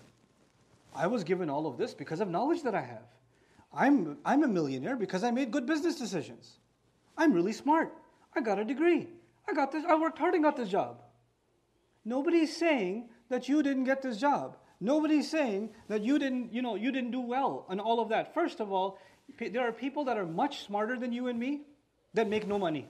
I 0.96 1.08
was 1.08 1.24
given 1.24 1.50
all 1.50 1.68
of 1.68 1.78
this 1.78 1.94
because 1.94 2.20
of 2.20 2.30
knowledge 2.30 2.63
that 2.63 2.74
I 2.74 2.82
have. 2.82 3.04
I'm, 3.74 4.18
I'm 4.26 4.44
a 4.44 4.48
millionaire 4.48 4.96
because 4.96 5.24
I 5.24 5.32
made 5.32 5.52
good 5.52 5.65
business 5.65 5.96
decisions. 5.96 6.54
I'm 7.18 7.34
really 7.34 7.54
smart. 7.54 7.94
I 8.36 8.42
got 8.42 8.58
a 8.58 8.65
degree. 8.65 9.08
I 9.48 9.54
got 9.54 9.72
this, 9.72 9.84
I 9.86 9.96
worked 9.96 10.18
hard 10.18 10.34
and 10.34 10.44
got 10.44 10.56
this 10.56 10.70
job. 10.70 11.02
Nobody's 12.05 12.57
saying 12.57 13.09
that 13.29 13.49
you 13.49 13.62
didn't 13.62 13.85
get 13.85 14.03
this 14.03 14.19
job. 14.19 14.57
Nobody's 14.81 15.31
saying 15.31 15.71
that 15.88 16.03
you 16.03 16.19
didn't, 16.19 16.53
you 16.53 16.61
know, 16.61 16.75
you 16.75 16.93
didn't 16.93 17.11
do 17.11 17.21
well 17.21 17.67
and 17.71 17.81
all 17.81 18.01
of 18.01 18.11
that. 18.11 18.35
First 18.35 18.61
of 18.61 18.71
all, 18.71 18.99
there 19.38 19.67
are 19.67 19.73
people 19.73 20.05
that 20.05 20.19
are 20.19 20.27
much 20.27 20.64
smarter 20.67 20.99
than 20.99 21.12
you 21.12 21.29
and 21.29 21.38
me 21.38 21.62
that 22.12 22.29
make 22.29 22.47
no 22.47 22.59
money. 22.59 22.87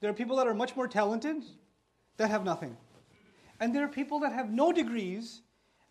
There 0.00 0.10
are 0.10 0.14
people 0.14 0.36
that 0.36 0.46
are 0.46 0.54
much 0.54 0.74
more 0.76 0.88
talented 0.88 1.44
that 2.16 2.30
have 2.30 2.44
nothing. 2.44 2.76
And 3.60 3.74
there 3.74 3.84
are 3.84 3.88
people 3.88 4.20
that 4.20 4.32
have 4.32 4.50
no 4.50 4.72
degrees 4.72 5.42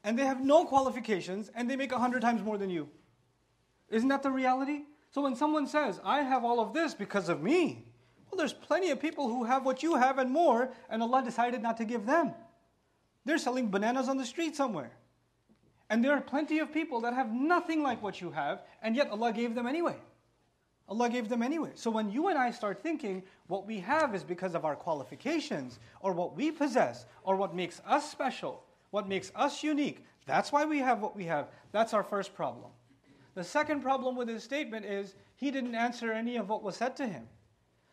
and 0.03 0.17
they 0.17 0.25
have 0.25 0.43
no 0.43 0.65
qualifications 0.65 1.51
and 1.55 1.69
they 1.69 1.75
make 1.75 1.91
a 1.91 1.99
hundred 1.99 2.21
times 2.21 2.41
more 2.41 2.57
than 2.57 2.69
you. 2.69 2.89
Isn't 3.89 4.09
that 4.09 4.23
the 4.23 4.31
reality? 4.31 4.81
So 5.11 5.21
when 5.21 5.35
someone 5.35 5.67
says, 5.67 5.99
I 6.03 6.23
have 6.23 6.43
all 6.43 6.59
of 6.59 6.73
this 6.73 6.93
because 6.93 7.29
of 7.29 7.41
me, 7.41 7.85
well, 8.33 8.39
there's 8.39 8.53
plenty 8.53 8.89
of 8.89 8.99
people 8.99 9.27
who 9.27 9.43
have 9.43 9.63
what 9.63 9.83
you 9.83 9.93
have 9.93 10.17
and 10.17 10.31
more, 10.31 10.71
and 10.89 11.03
Allah 11.03 11.21
decided 11.23 11.61
not 11.61 11.77
to 11.77 11.85
give 11.85 12.07
them. 12.07 12.31
They're 13.25 13.37
selling 13.37 13.69
bananas 13.69 14.09
on 14.09 14.17
the 14.17 14.25
street 14.25 14.55
somewhere. 14.55 14.91
And 15.91 16.03
there 16.03 16.13
are 16.13 16.21
plenty 16.21 16.57
of 16.57 16.73
people 16.73 17.01
that 17.01 17.13
have 17.13 17.31
nothing 17.31 17.83
like 17.83 18.01
what 18.01 18.21
you 18.21 18.31
have, 18.31 18.63
and 18.81 18.95
yet 18.95 19.11
Allah 19.11 19.33
gave 19.33 19.53
them 19.53 19.67
anyway. 19.67 19.97
Allah 20.89 21.09
gave 21.09 21.29
them 21.29 21.43
anyway. 21.43 21.73
So 21.75 21.91
when 21.91 22.09
you 22.09 22.29
and 22.29 22.39
I 22.39 22.49
start 22.49 22.81
thinking 22.81 23.21
what 23.45 23.67
we 23.67 23.77
have 23.81 24.15
is 24.15 24.23
because 24.23 24.55
of 24.55 24.65
our 24.65 24.75
qualifications, 24.75 25.77
or 25.99 26.11
what 26.11 26.35
we 26.35 26.49
possess, 26.49 27.05
or 27.21 27.35
what 27.35 27.53
makes 27.53 27.83
us 27.85 28.09
special, 28.09 28.63
what 28.89 29.07
makes 29.07 29.31
us 29.35 29.61
unique, 29.61 30.03
that's 30.25 30.51
why 30.51 30.65
we 30.65 30.79
have 30.79 31.01
what 31.01 31.15
we 31.15 31.25
have. 31.25 31.49
That's 31.71 31.93
our 31.93 32.03
first 32.03 32.33
problem. 32.33 32.71
The 33.35 33.43
second 33.43 33.81
problem 33.81 34.15
with 34.15 34.27
his 34.27 34.43
statement 34.43 34.87
is 34.87 35.13
he 35.35 35.51
didn't 35.51 35.75
answer 35.75 36.11
any 36.11 36.37
of 36.37 36.49
what 36.49 36.63
was 36.63 36.77
said 36.77 36.95
to 36.95 37.05
him. 37.05 37.27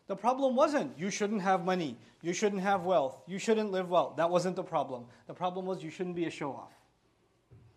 The 0.07 0.15
problem 0.15 0.55
wasn't 0.55 0.97
you 0.97 1.09
shouldn't 1.09 1.41
have 1.41 1.63
money, 1.63 1.97
you 2.21 2.33
shouldn't 2.33 2.61
have 2.61 2.83
wealth, 2.83 3.21
you 3.27 3.39
shouldn't 3.39 3.71
live 3.71 3.89
well. 3.89 4.13
That 4.17 4.29
wasn't 4.29 4.55
the 4.55 4.63
problem. 4.63 5.05
The 5.27 5.33
problem 5.33 5.65
was 5.65 5.83
you 5.83 5.89
shouldn't 5.89 6.15
be 6.15 6.25
a 6.25 6.31
show 6.31 6.51
off. 6.51 6.73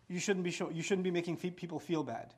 You 0.09 0.19
shouldn't 0.19 0.45
be, 0.45 0.51
show, 0.51 0.71
you 0.71 0.83
shouldn't 0.83 1.05
be 1.05 1.11
making 1.11 1.37
people 1.37 1.79
feel 1.79 2.03
bad. 2.03 2.35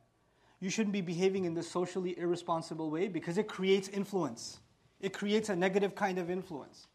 You 0.61 0.71
shouldn't 0.71 0.93
be 0.93 1.01
behaving 1.01 1.45
in 1.45 1.55
this 1.55 1.71
socially 1.71 2.19
irresponsible 2.19 2.91
way 2.91 3.09
because 3.09 3.39
it 3.39 3.49
creates 3.49 3.89
influence. 3.89 4.59
It 5.01 5.13
creates 5.13 5.49
a 5.49 5.57
negative 5.57 5.95
kind 5.95 6.19
of 6.19 6.31
influence. 6.31 6.87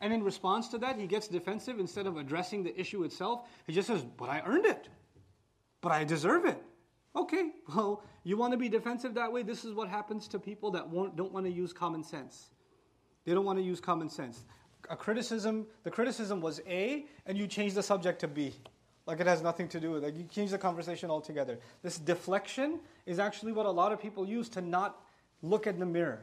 And 0.00 0.12
in 0.12 0.22
response 0.22 0.68
to 0.68 0.78
that, 0.78 0.98
he 0.98 1.06
gets 1.06 1.28
defensive 1.28 1.78
instead 1.78 2.06
of 2.06 2.16
addressing 2.16 2.62
the 2.62 2.78
issue 2.78 3.02
itself. 3.04 3.48
He 3.66 3.72
just 3.72 3.88
says, 3.88 4.04
But 4.16 4.28
I 4.28 4.42
earned 4.46 4.66
it. 4.66 4.88
But 5.80 5.92
I 5.92 6.04
deserve 6.04 6.44
it. 6.44 6.62
Okay, 7.16 7.50
well, 7.74 8.02
you 8.24 8.36
want 8.36 8.52
to 8.52 8.56
be 8.56 8.68
defensive 8.68 9.14
that 9.14 9.32
way? 9.32 9.42
This 9.42 9.64
is 9.64 9.74
what 9.74 9.88
happens 9.88 10.28
to 10.28 10.38
people 10.38 10.70
that 10.72 10.90
don't 11.16 11.32
want 11.32 11.46
to 11.46 11.52
use 11.52 11.72
common 11.72 12.02
sense. 12.02 12.50
They 13.24 13.34
don't 13.34 13.44
want 13.44 13.58
to 13.58 13.64
use 13.64 13.80
common 13.80 14.08
sense. 14.08 14.44
A 14.88 14.96
criticism, 14.96 15.66
the 15.84 15.90
criticism 15.90 16.40
was 16.40 16.60
A, 16.66 17.06
and 17.26 17.36
you 17.36 17.46
change 17.46 17.74
the 17.74 17.82
subject 17.82 18.20
to 18.20 18.28
B. 18.28 18.54
Like 19.06 19.20
it 19.20 19.26
has 19.26 19.42
nothing 19.42 19.68
to 19.68 19.80
do 19.80 19.92
with 19.92 20.04
it. 20.04 20.06
Like 20.06 20.16
you 20.16 20.24
change 20.24 20.50
the 20.50 20.58
conversation 20.58 21.10
altogether. 21.10 21.58
This 21.82 21.98
deflection 21.98 22.80
is 23.06 23.18
actually 23.18 23.52
what 23.52 23.66
a 23.66 23.70
lot 23.70 23.92
of 23.92 24.00
people 24.00 24.26
use 24.26 24.48
to 24.50 24.60
not 24.60 25.00
look 25.42 25.66
at 25.66 25.78
the 25.78 25.86
mirror 25.86 26.20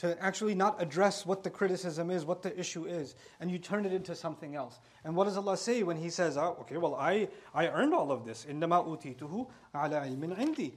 to 0.00 0.16
actually 0.22 0.54
not 0.54 0.80
address 0.80 1.26
what 1.26 1.42
the 1.42 1.50
criticism 1.50 2.10
is, 2.10 2.24
what 2.24 2.40
the 2.40 2.58
issue 2.58 2.86
is, 2.86 3.16
and 3.38 3.50
you 3.50 3.58
turn 3.58 3.84
it 3.84 3.92
into 3.92 4.14
something 4.14 4.56
else. 4.56 4.80
And 5.04 5.14
what 5.14 5.24
does 5.24 5.36
Allah 5.36 5.58
say 5.58 5.82
when 5.82 5.98
He 5.98 6.08
says, 6.08 6.38
oh, 6.38 6.56
okay, 6.62 6.78
well, 6.78 6.94
I, 6.94 7.28
I 7.54 7.68
earned 7.68 7.92
all 7.92 8.10
of 8.10 8.24
this. 8.24 8.46
إِنَّمَا 8.48 8.86
أُوتِيتُهُ 8.86 9.46
عَلَى 9.74 10.16
عِلْمٍ 10.16 10.38
عِنْدِي 10.38 10.72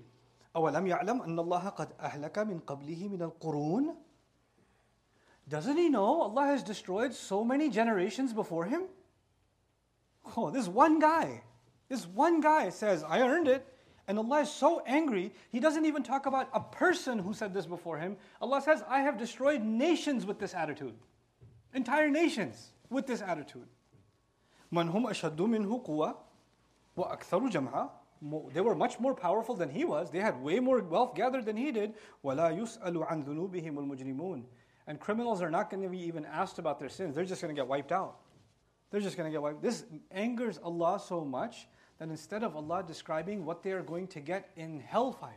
أَوَلَمْ 0.54 0.88
يَعْلَمْ 0.88 1.26
أَنَّ 1.26 1.40
اللَّهَ 1.40 1.76
قَدْ 1.76 1.94
أَهْلَكَ 2.02 2.34
مِنْ 2.34 2.62
قَبْلِهِ 2.64 3.10
مِنَ 3.10 3.32
الْقُرُونِ 3.32 3.96
Doesn't 5.48 5.78
He 5.78 5.88
know 5.88 6.24
Allah 6.24 6.48
has 6.48 6.62
destroyed 6.62 7.14
so 7.14 7.46
many 7.46 7.70
generations 7.70 8.34
before 8.34 8.66
Him? 8.66 8.84
Oh, 10.36 10.50
this 10.52 10.68
one 10.68 11.00
guy, 11.00 11.44
this 11.88 12.06
one 12.06 12.42
guy 12.42 12.70
says, 12.72 13.04
I 13.04 13.22
earned 13.22 13.48
it. 13.48 13.66
And 14.08 14.18
Allah 14.18 14.42
is 14.42 14.52
so 14.52 14.84
angry, 14.86 15.32
He 15.52 15.60
doesn't 15.60 15.86
even 15.86 16.04
talk 16.04 16.26
about 16.26 16.50
a 16.54 16.60
person 16.60 17.20
who 17.20 17.34
said 17.34 17.54
this 17.54 17.66
before 17.66 17.98
Him. 17.98 18.18
Allah 18.42 18.62
says, 18.62 18.84
I 18.88 19.00
have 19.00 19.18
destroyed 19.18 19.64
nations 19.64 20.26
with 20.26 20.40
this 20.40 20.54
attitude. 20.54 20.94
Entire 21.74 22.10
nations 22.10 22.72
with 22.90 23.08
this 23.08 23.22
attitude. 23.22 23.68
من 24.72 24.90
هم 24.90 25.08
أشد 25.08 25.42
منه 25.42 25.84
قوة 25.86 26.16
وأكثر 26.98 27.50
جمعا 27.50 27.90
they 28.54 28.62
were 28.62 28.76
much 28.76 29.00
more 29.00 29.14
powerful 29.14 29.54
than 29.56 29.70
he 29.70 29.84
was. 29.84 30.10
They 30.10 30.20
had 30.20 30.42
way 30.42 30.60
more 30.60 30.80
wealth 30.80 31.14
gathered 31.14 31.46
than 31.46 31.58
he 31.58 31.72
did. 31.72 31.94
وَلَا 32.24 32.58
يُسْأَلُ 32.58 33.08
عَنْ 33.10 33.26
ذُنُوبِهِمُ 33.26 33.76
الْمُجْرِمُونَ 33.76 34.44
And 34.88 35.00
criminals 35.00 35.42
are 35.42 35.52
not 35.52 35.70
going 35.70 35.84
to 35.84 35.90
be 35.90 36.00
even 36.00 36.26
asked 36.26 36.58
about 36.58 36.80
their 36.80 36.90
sins. 36.90 37.16
They're 37.16 37.26
just 37.26 37.42
going 37.42 37.54
to 37.54 37.60
get 37.60 37.68
wiped 37.68 37.92
out. 37.92 38.20
They're 38.92 39.02
just 39.02 39.18
going 39.18 39.30
to 39.30 39.32
get 39.32 39.42
wiped. 39.42 39.62
This 39.62 39.84
angers 40.12 40.58
Allah 40.64 41.02
so 41.06 41.26
much 41.26 41.68
that 41.99 42.09
instead 42.09 42.43
of 42.43 42.57
Allah 42.57 42.85
describing 42.87 43.45
what 43.45 43.63
they 43.63 43.73
are 43.73 43.83
going 43.83 44.07
to 44.09 44.21
get 44.21 44.51
in 44.57 44.81
hellfire, 44.81 45.33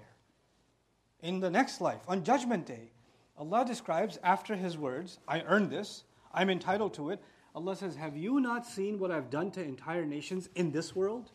in 1.21 1.39
the 1.39 1.49
next 1.49 1.81
life, 1.81 2.01
on 2.07 2.23
Judgment 2.23 2.65
Day, 2.65 2.91
Allah 3.37 3.65
describes 3.65 4.19
after 4.23 4.55
His 4.55 4.77
words, 4.77 5.19
I 5.27 5.41
earned 5.41 5.69
this, 5.69 6.03
I'm 6.33 6.49
entitled 6.49 6.93
to 6.95 7.09
it. 7.09 7.21
Allah 7.53 7.75
says, 7.75 7.95
Have 7.95 8.15
you 8.15 8.39
not 8.39 8.65
seen 8.65 8.99
what 8.99 9.11
I've 9.11 9.29
done 9.29 9.51
to 9.51 9.63
entire 9.63 10.05
nations 10.05 10.49
in 10.55 10.71
this 10.71 10.95
world? 10.95 11.31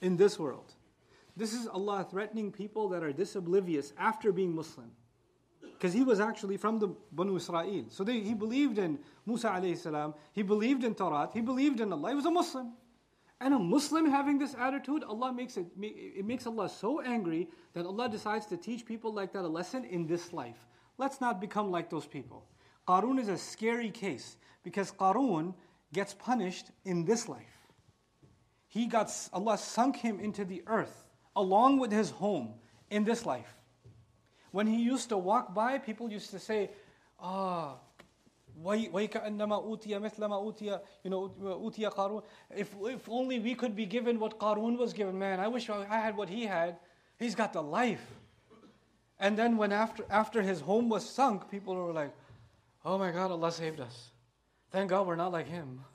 In 0.00 0.16
this 0.16 0.38
world. 0.38 0.74
This 1.36 1.54
is 1.54 1.66
Allah 1.66 2.06
threatening 2.10 2.52
people 2.52 2.88
that 2.90 3.02
are 3.02 3.12
disoblivious 3.12 3.92
after 3.98 4.32
being 4.32 4.54
Muslim. 4.54 4.90
Because 5.62 5.94
he 5.94 6.04
was 6.04 6.20
actually 6.20 6.56
from 6.58 6.78
the 6.78 6.94
Banu 7.10 7.36
Israel. 7.36 7.86
So 7.88 8.04
they, 8.04 8.20
he 8.20 8.34
believed 8.34 8.78
in 8.78 8.98
Musa 9.26 9.48
alayhi 9.48 9.76
salam, 9.76 10.14
he 10.32 10.42
believed 10.42 10.84
in 10.84 10.94
Torah, 10.94 11.30
he 11.32 11.40
believed 11.40 11.80
in 11.80 11.92
Allah, 11.92 12.10
he 12.10 12.14
was 12.14 12.26
a 12.26 12.30
Muslim. 12.30 12.72
And 13.42 13.54
a 13.54 13.58
Muslim 13.58 14.08
having 14.08 14.38
this 14.38 14.54
attitude, 14.56 15.02
Allah 15.02 15.32
makes 15.32 15.56
it, 15.56 15.66
it 15.80 16.24
makes 16.24 16.46
Allah 16.46 16.68
so 16.68 17.00
angry 17.00 17.48
that 17.74 17.84
Allah 17.84 18.08
decides 18.08 18.46
to 18.46 18.56
teach 18.56 18.86
people 18.86 19.12
like 19.12 19.32
that 19.32 19.42
a 19.44 19.48
lesson 19.48 19.84
in 19.84 20.06
this 20.06 20.32
life. 20.32 20.68
Let's 20.96 21.20
not 21.20 21.40
become 21.40 21.72
like 21.72 21.90
those 21.90 22.06
people. 22.06 22.46
Qarun 22.86 23.18
is 23.18 23.28
a 23.28 23.36
scary 23.36 23.90
case 23.90 24.36
because 24.62 24.92
Qarun 24.92 25.54
gets 25.92 26.14
punished 26.14 26.66
in 26.84 27.04
this 27.04 27.28
life. 27.28 27.66
He 28.68 28.86
got, 28.86 29.10
Allah 29.32 29.58
sunk 29.58 29.96
him 29.96 30.20
into 30.20 30.44
the 30.44 30.62
earth 30.68 31.04
along 31.34 31.80
with 31.80 31.90
his 31.90 32.10
home 32.10 32.54
in 32.90 33.02
this 33.02 33.26
life. 33.26 33.56
When 34.52 34.68
he 34.68 34.80
used 34.80 35.08
to 35.08 35.18
walk 35.18 35.52
by, 35.52 35.78
people 35.78 36.12
used 36.12 36.30
to 36.30 36.38
say, 36.38 36.70
Ah, 37.18 37.74
وَيْكَأَنَّمَا 38.63 39.63
أُوتِيَ 39.65 39.99
مِثْلَ 39.99 40.19
مَا 40.19 40.41
أُوتِيَ 40.41 40.79
you 41.03 41.09
know, 41.09 41.31
أُوتِيَ 41.41 41.93
قَارُونَ 41.93 42.23
if, 42.55 42.73
if 42.81 43.07
only 43.07 43.39
we 43.39 43.53
could 43.53 43.75
be 43.75 43.85
given 43.85 44.19
what 44.19 44.39
Qarun 44.39 44.77
was 44.77 44.93
given. 44.93 45.17
Man, 45.17 45.39
I 45.39 45.47
wish 45.47 45.69
I 45.69 45.85
had 45.85 46.17
what 46.17 46.29
he 46.29 46.45
had. 46.45 46.77
He's 47.19 47.35
got 47.35 47.53
the 47.53 47.61
life. 47.61 48.05
And 49.19 49.37
then 49.37 49.57
when 49.57 49.71
after, 49.71 50.05
after 50.09 50.41
his 50.41 50.61
home 50.61 50.89
was 50.89 51.07
sunk, 51.07 51.49
people 51.49 51.75
were 51.75 51.93
like, 51.93 52.13
oh 52.85 52.97
my 52.97 53.11
God, 53.11 53.31
Allah 53.31 53.51
saved 53.51 53.79
us. 53.79 54.11
Thank 54.71 54.89
God 54.89 55.07
we're 55.07 55.15
not 55.15 55.31
like 55.31 55.47
him. 55.47 55.81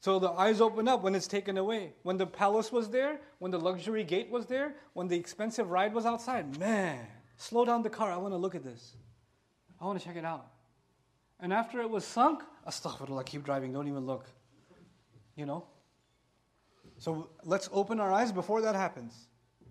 So 0.00 0.18
the 0.18 0.30
eyes 0.30 0.62
open 0.62 0.88
up 0.88 1.02
when 1.02 1.14
it's 1.14 1.26
taken 1.26 1.58
away. 1.58 1.92
When 2.02 2.16
the 2.16 2.26
palace 2.26 2.72
was 2.72 2.88
there, 2.88 3.20
when 3.38 3.50
the 3.50 3.58
luxury 3.58 4.02
gate 4.02 4.30
was 4.30 4.46
there, 4.46 4.74
when 4.94 5.08
the 5.08 5.16
expensive 5.16 5.70
ride 5.70 5.92
was 5.92 6.06
outside, 6.06 6.58
man, 6.58 7.06
slow 7.36 7.66
down 7.66 7.82
the 7.82 7.90
car. 7.90 8.10
I 8.10 8.16
want 8.16 8.32
to 8.32 8.38
look 8.38 8.54
at 8.54 8.64
this. 8.64 8.96
I 9.78 9.84
want 9.84 9.98
to 9.98 10.04
check 10.04 10.16
it 10.16 10.24
out. 10.24 10.46
And 11.39 11.53
after 11.53 11.81
it 11.81 11.89
was 11.89 12.05
sunk, 12.05 12.41
astaghfirullah, 12.67 13.25
keep 13.25 13.43
driving, 13.43 13.73
don't 13.73 13.87
even 13.87 14.05
look. 14.05 14.25
You 15.35 15.45
know? 15.45 15.65
So 16.97 17.29
let's 17.43 17.69
open 17.71 17.99
our 17.99 18.11
eyes 18.11 18.31
before 18.31 18.61
that 18.61 18.75
happens. 18.75 19.13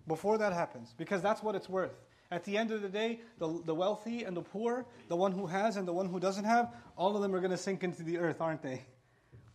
Before 0.07 0.37
that 0.39 0.53
happens. 0.53 0.95
Because 0.97 1.23
that's 1.23 1.43
what 1.43 1.55
it's 1.55 1.69
worth. 1.69 1.95
At 2.31 2.45
the 2.45 2.57
end 2.57 2.71
of 2.71 2.83
the 2.83 2.89
day, 2.89 3.21
the, 3.39 3.63
the 3.65 3.75
wealthy 3.75 4.25
and 4.25 4.37
the 4.37 4.43
poor, 4.43 4.87
the 5.09 5.17
one 5.17 5.33
who 5.33 5.47
has 5.47 5.77
and 5.77 5.87
the 5.87 5.93
one 5.93 6.09
who 6.09 6.19
doesn't 6.19 6.45
have, 6.45 6.75
all 6.97 7.17
of 7.17 7.23
them 7.23 7.35
are 7.35 7.39
going 7.39 7.51
to 7.51 7.57
sink 7.57 7.85
into 7.85 8.03
the 8.03 8.19
earth, 8.19 8.41
aren't 8.41 8.63
they? 8.63 8.85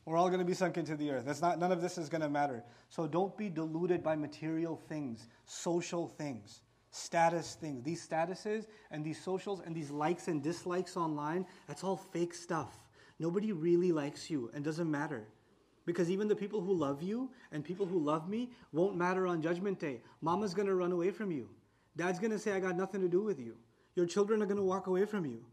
We're 0.06 0.17
all 0.17 0.30
going 0.30 0.39
to 0.39 0.45
be 0.45 0.54
sunk 0.54 0.78
into 0.78 0.95
the 0.95 1.12
earth. 1.12 1.26
That's 1.26 1.41
not, 1.41 1.60
none 1.60 1.72
of 1.72 1.82
this 1.82 1.98
is 1.98 2.10
going 2.10 2.22
to 2.22 2.30
matter. 2.30 2.63
So 2.89 3.06
don't 3.06 3.38
be 3.38 3.50
deluded 3.50 4.02
by 4.02 4.15
material 4.15 4.82
things, 4.88 5.28
social 5.45 6.08
things, 6.08 6.62
status 6.91 7.56
things. 7.56 7.84
These 7.84 8.08
statuses 8.08 8.67
and 8.91 9.04
these 9.04 9.21
socials 9.21 9.62
and 9.65 9.75
these 9.75 9.91
likes 9.91 10.28
and 10.28 10.41
dislikes 10.41 10.97
online, 10.97 11.45
that's 11.67 11.84
all 11.84 11.97
fake 11.97 12.34
stuff. 12.34 12.78
Nobody 13.19 13.52
really 13.52 13.91
likes 13.91 14.30
you 14.30 14.49
and 14.54 14.63
doesn't 14.63 14.89
matter. 14.89 15.28
Because 15.86 16.10
even 16.10 16.28
the 16.28 16.36
people 16.36 16.62
who 16.62 16.73
love 16.73 17.02
you 17.02 17.30
and 17.52 17.63
people 17.63 17.86
who 17.86 17.99
love 17.99 18.30
me 18.30 18.52
won't 18.71 18.95
matter 18.95 19.28
on 19.28 19.41
judgment 19.41 19.80
day. 19.80 20.02
Mama's 20.21 20.54
gonna 20.54 20.75
run 20.75 20.91
away 20.91 21.12
from 21.12 21.32
you. 21.32 21.49
Dad's 21.97 22.19
gonna 22.19 22.39
say, 22.39 22.52
I 22.54 22.60
got 22.60 22.78
nothing 22.78 23.02
to 23.02 23.08
do 23.08 23.21
with 23.23 23.39
you. 23.39 23.56
Your 23.95 24.06
children 24.06 24.41
are 24.41 24.45
gonna 24.45 24.63
walk 24.63 24.88
away 24.88 25.06
from 25.06 25.25
you. 25.25 25.43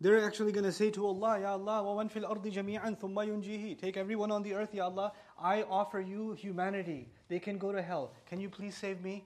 They're 0.00 0.24
actually 0.24 0.52
gonna 0.52 0.70
say 0.70 0.90
to 0.90 1.06
Allah, 1.06 1.40
Ya 1.40 1.52
Allah, 1.52 1.82
wa 1.82 2.06
fil 2.06 2.26
ardi 2.26 2.50
jami'an 2.50 2.98
thumma 3.00 3.26
yunjihi. 3.26 3.76
Take 3.78 3.96
everyone 3.96 4.30
on 4.30 4.42
the 4.42 4.54
earth, 4.54 4.74
Ya 4.74 4.84
Allah. 4.84 5.12
I 5.40 5.62
offer 5.62 6.00
you 6.00 6.32
humanity. 6.32 7.08
They 7.28 7.40
can 7.40 7.58
go 7.58 7.72
to 7.72 7.82
hell. 7.82 8.12
Can 8.26 8.40
you 8.40 8.48
please 8.48 8.76
save 8.76 9.02
me? 9.02 9.24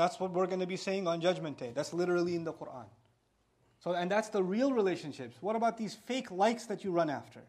That's 0.00 0.18
what 0.18 0.30
we're 0.30 0.46
going 0.46 0.60
to 0.60 0.66
be 0.66 0.78
saying 0.78 1.06
on 1.06 1.20
Judgment 1.20 1.58
Day. 1.58 1.72
That's 1.74 1.92
literally 1.92 2.34
in 2.34 2.42
the 2.42 2.54
Quran. 2.54 2.86
So, 3.80 3.92
and 3.92 4.10
that's 4.10 4.30
the 4.30 4.42
real 4.42 4.72
relationships. 4.72 5.36
What 5.42 5.56
about 5.56 5.76
these 5.76 5.94
fake 5.94 6.30
likes 6.30 6.64
that 6.66 6.84
you 6.84 6.90
run 6.90 7.10
after? 7.10 7.40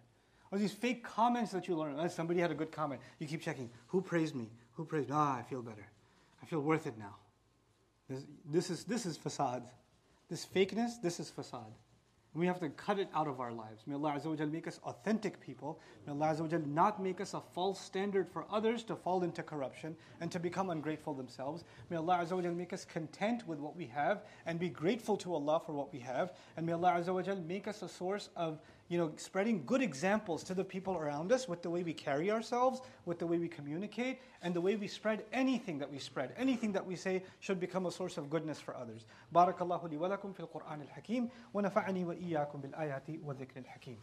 Or 0.51 0.57
these 0.57 0.73
fake 0.73 1.01
comments 1.01 1.53
that 1.53 1.69
you 1.69 1.77
learn? 1.77 1.95
Oh, 1.97 2.09
somebody 2.09 2.41
had 2.41 2.51
a 2.51 2.53
good 2.53 2.69
comment. 2.69 2.99
You 3.19 3.27
keep 3.27 3.41
checking. 3.41 3.69
Who 3.87 4.01
praised 4.01 4.35
me? 4.35 4.49
Who 4.73 4.83
praised 4.83 5.07
me? 5.07 5.15
Ah, 5.17 5.37
I 5.37 5.43
feel 5.43 5.61
better. 5.61 5.87
I 6.43 6.45
feel 6.45 6.59
worth 6.59 6.87
it 6.87 6.97
now. 6.97 7.15
This, 8.09 8.25
this, 8.51 8.69
is, 8.69 8.83
this 8.83 9.05
is 9.05 9.15
facade. 9.15 9.63
This 10.29 10.45
fakeness, 10.45 11.01
this 11.01 11.21
is 11.21 11.29
facade. 11.29 11.71
We 12.33 12.47
have 12.47 12.61
to 12.61 12.69
cut 12.69 12.97
it 12.97 13.09
out 13.13 13.27
of 13.27 13.41
our 13.41 13.51
lives. 13.51 13.83
May 13.85 13.95
Allah 13.95 14.13
Azza 14.17 14.49
make 14.49 14.65
us 14.65 14.79
authentic 14.85 15.41
people. 15.41 15.81
May 16.07 16.13
Allah 16.13 16.33
Azza 16.33 16.65
not 16.65 17.03
make 17.03 17.19
us 17.19 17.33
a 17.33 17.41
false 17.41 17.79
standard 17.79 18.29
for 18.31 18.45
others 18.49 18.83
to 18.85 18.95
fall 18.95 19.23
into 19.23 19.43
corruption 19.43 19.97
and 20.21 20.31
to 20.31 20.39
become 20.39 20.69
ungrateful 20.69 21.13
themselves. 21.13 21.65
May 21.89 21.97
Allah 21.97 22.21
Azza 22.23 22.55
make 22.55 22.71
us 22.71 22.85
content 22.85 23.45
with 23.47 23.59
what 23.59 23.75
we 23.75 23.85
have 23.87 24.23
and 24.45 24.59
be 24.59 24.69
grateful 24.69 25.17
to 25.17 25.33
Allah 25.33 25.61
for 25.65 25.73
what 25.73 25.91
we 25.91 25.99
have. 25.99 26.31
And 26.55 26.65
may 26.65 26.71
Allah 26.71 27.01
Azza 27.01 27.45
make 27.45 27.67
us 27.67 27.81
a 27.81 27.89
source 27.89 28.29
of 28.37 28.61
you 28.90 28.98
know, 28.98 29.10
spreading 29.16 29.64
good 29.66 29.82
examples 29.82 30.44
to 30.44 30.54
the 30.54 30.62
people 30.62 30.96
around 30.96 31.32
us 31.32 31.48
with 31.48 31.60
the 31.60 31.68
way 31.68 31.82
we 31.82 31.92
carry 31.92 32.30
ourselves, 32.30 32.80
with 33.04 33.18
the 33.18 33.26
way 33.26 33.36
we 33.36 33.48
communicate, 33.48 34.20
and 34.42 34.54
the 34.54 34.60
way 34.60 34.76
we 34.76 34.86
spread 34.86 35.24
anything 35.32 35.78
that 35.78 35.90
we 35.90 35.98
spread. 35.98 36.32
Anything 36.38 36.72
that 36.72 36.86
we 36.86 36.94
say 36.94 37.22
should 37.40 37.58
become 37.58 37.86
a 37.86 37.90
source 37.90 38.16
of 38.16 38.30
goodness 38.30 38.60
for 38.60 38.76
others. 38.76 39.06
Barakallahu 39.34 39.90
li 39.90 39.96
wa 39.96 40.08
lakum 40.08 40.34
fil 40.34 40.46
Qur'an 40.46 40.80
al-Hakim 40.80 41.30
wa 41.52 41.62
nafa'ani 41.62 42.04
wa 42.04 42.14
iyyakum 42.14 42.62
bil 42.62 42.70
ayati 42.78 43.20
wa 43.20 43.34
dhikr 43.34 43.56
al-Hakim. 43.58 43.96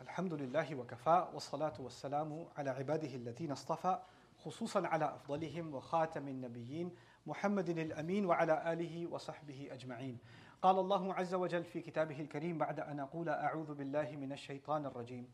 الحمد 0.00 0.34
لله 0.34 0.74
وكفى 0.74 1.28
والصلاة 1.34 1.72
والسلام 1.78 2.46
على 2.58 2.70
عباده 2.70 3.14
الذين 3.14 3.52
اصطفى 3.52 3.98
خصوصا 4.44 4.86
على 4.86 5.04
أفضلهم 5.04 5.74
وخاتم 5.74 6.28
النبيين 6.28 6.90
محمد 7.26 7.68
الأمين 7.68 8.26
وعلى 8.26 8.72
آله 8.72 9.06
وصحبه 9.06 9.68
أجمعين 9.72 10.18
قال 10.65 10.79
الله 10.79 11.13
عز 11.13 11.33
وجل 11.33 11.63
في 11.63 11.81
كتابه 11.81 12.21
الكريم 12.21 12.57
بعد 12.57 12.79
أن 12.79 12.99
أقول 12.99 13.29
أعوذ 13.29 13.73
بالله 13.73 14.11
من 14.11 14.31
الشيطان 14.31 14.85
الرجيم. 14.85 15.27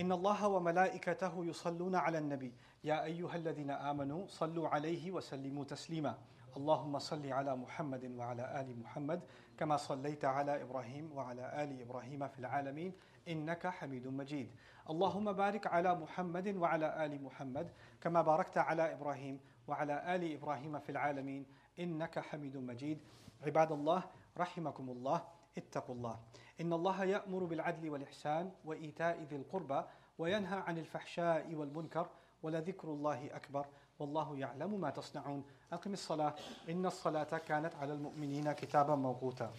إن 0.00 0.12
الله 0.12 0.48
وملائكته 0.48 1.44
يصلون 1.44 1.94
على 1.94 2.18
النبي. 2.18 2.52
يا 2.84 3.04
أيها 3.04 3.36
الذين 3.36 3.70
آمنوا 3.70 4.26
صلوا 4.26 4.68
عليه 4.68 5.10
وسلموا 5.10 5.64
تسليما. 5.64 6.18
اللهم 6.56 6.98
صل 6.98 7.32
على 7.32 7.56
محمد 7.56 8.04
وعلى 8.16 8.60
آل 8.60 8.78
محمد 8.78 9.20
كما 9.58 9.76
صليت 9.76 10.24
على 10.24 10.62
إبراهيم 10.62 11.12
وعلى 11.14 11.62
آل 11.64 11.80
إبراهيم 11.80 12.28
في 12.28 12.38
العالمين 12.38 12.92
إنك 13.28 13.66
حميد 13.66 14.06
مجيد. 14.06 14.50
اللهم 14.90 15.32
بارك 15.32 15.66
على 15.66 15.94
محمد 15.94 16.56
وعلى 16.56 17.06
آل 17.06 17.22
محمد 17.22 17.72
كما 18.00 18.22
باركت 18.22 18.58
على 18.58 18.92
إبراهيم 18.92 19.40
وعلى 19.68 20.14
آل 20.14 20.32
إبراهيم 20.32 20.78
في 20.78 20.90
العالمين 20.92 21.46
إنك 21.78 22.18
حميد 22.18 22.56
مجيد. 22.56 22.98
عباد 23.42 23.72
الله 23.72 24.02
رحمكم 24.38 24.90
الله 24.90 25.22
اتقوا 25.58 25.94
الله. 25.94 26.18
إن 26.60 26.72
الله 26.72 27.04
يأمر 27.04 27.44
بالعدل 27.44 27.90
والإحسان 27.90 28.52
وإيتاء 28.64 29.22
ذي 29.22 29.36
القربى 29.36 29.82
وينهى 30.18 30.58
عن 30.58 30.78
الفحشاء 30.78 31.54
والمنكر 31.54 32.08
ولذكر 32.42 32.88
الله 32.88 33.36
أكبر 33.36 33.66
والله 33.98 34.38
يعلم 34.38 34.80
ما 34.80 34.90
تصنعون. 34.90 35.44
أقم 35.72 35.92
الصلاة 35.92 36.34
إن 36.68 36.86
الصلاة 36.86 37.38
كانت 37.38 37.74
على 37.74 37.92
المؤمنين 37.92 38.52
كتابا 38.52 38.94
موقوتا. 38.94 39.52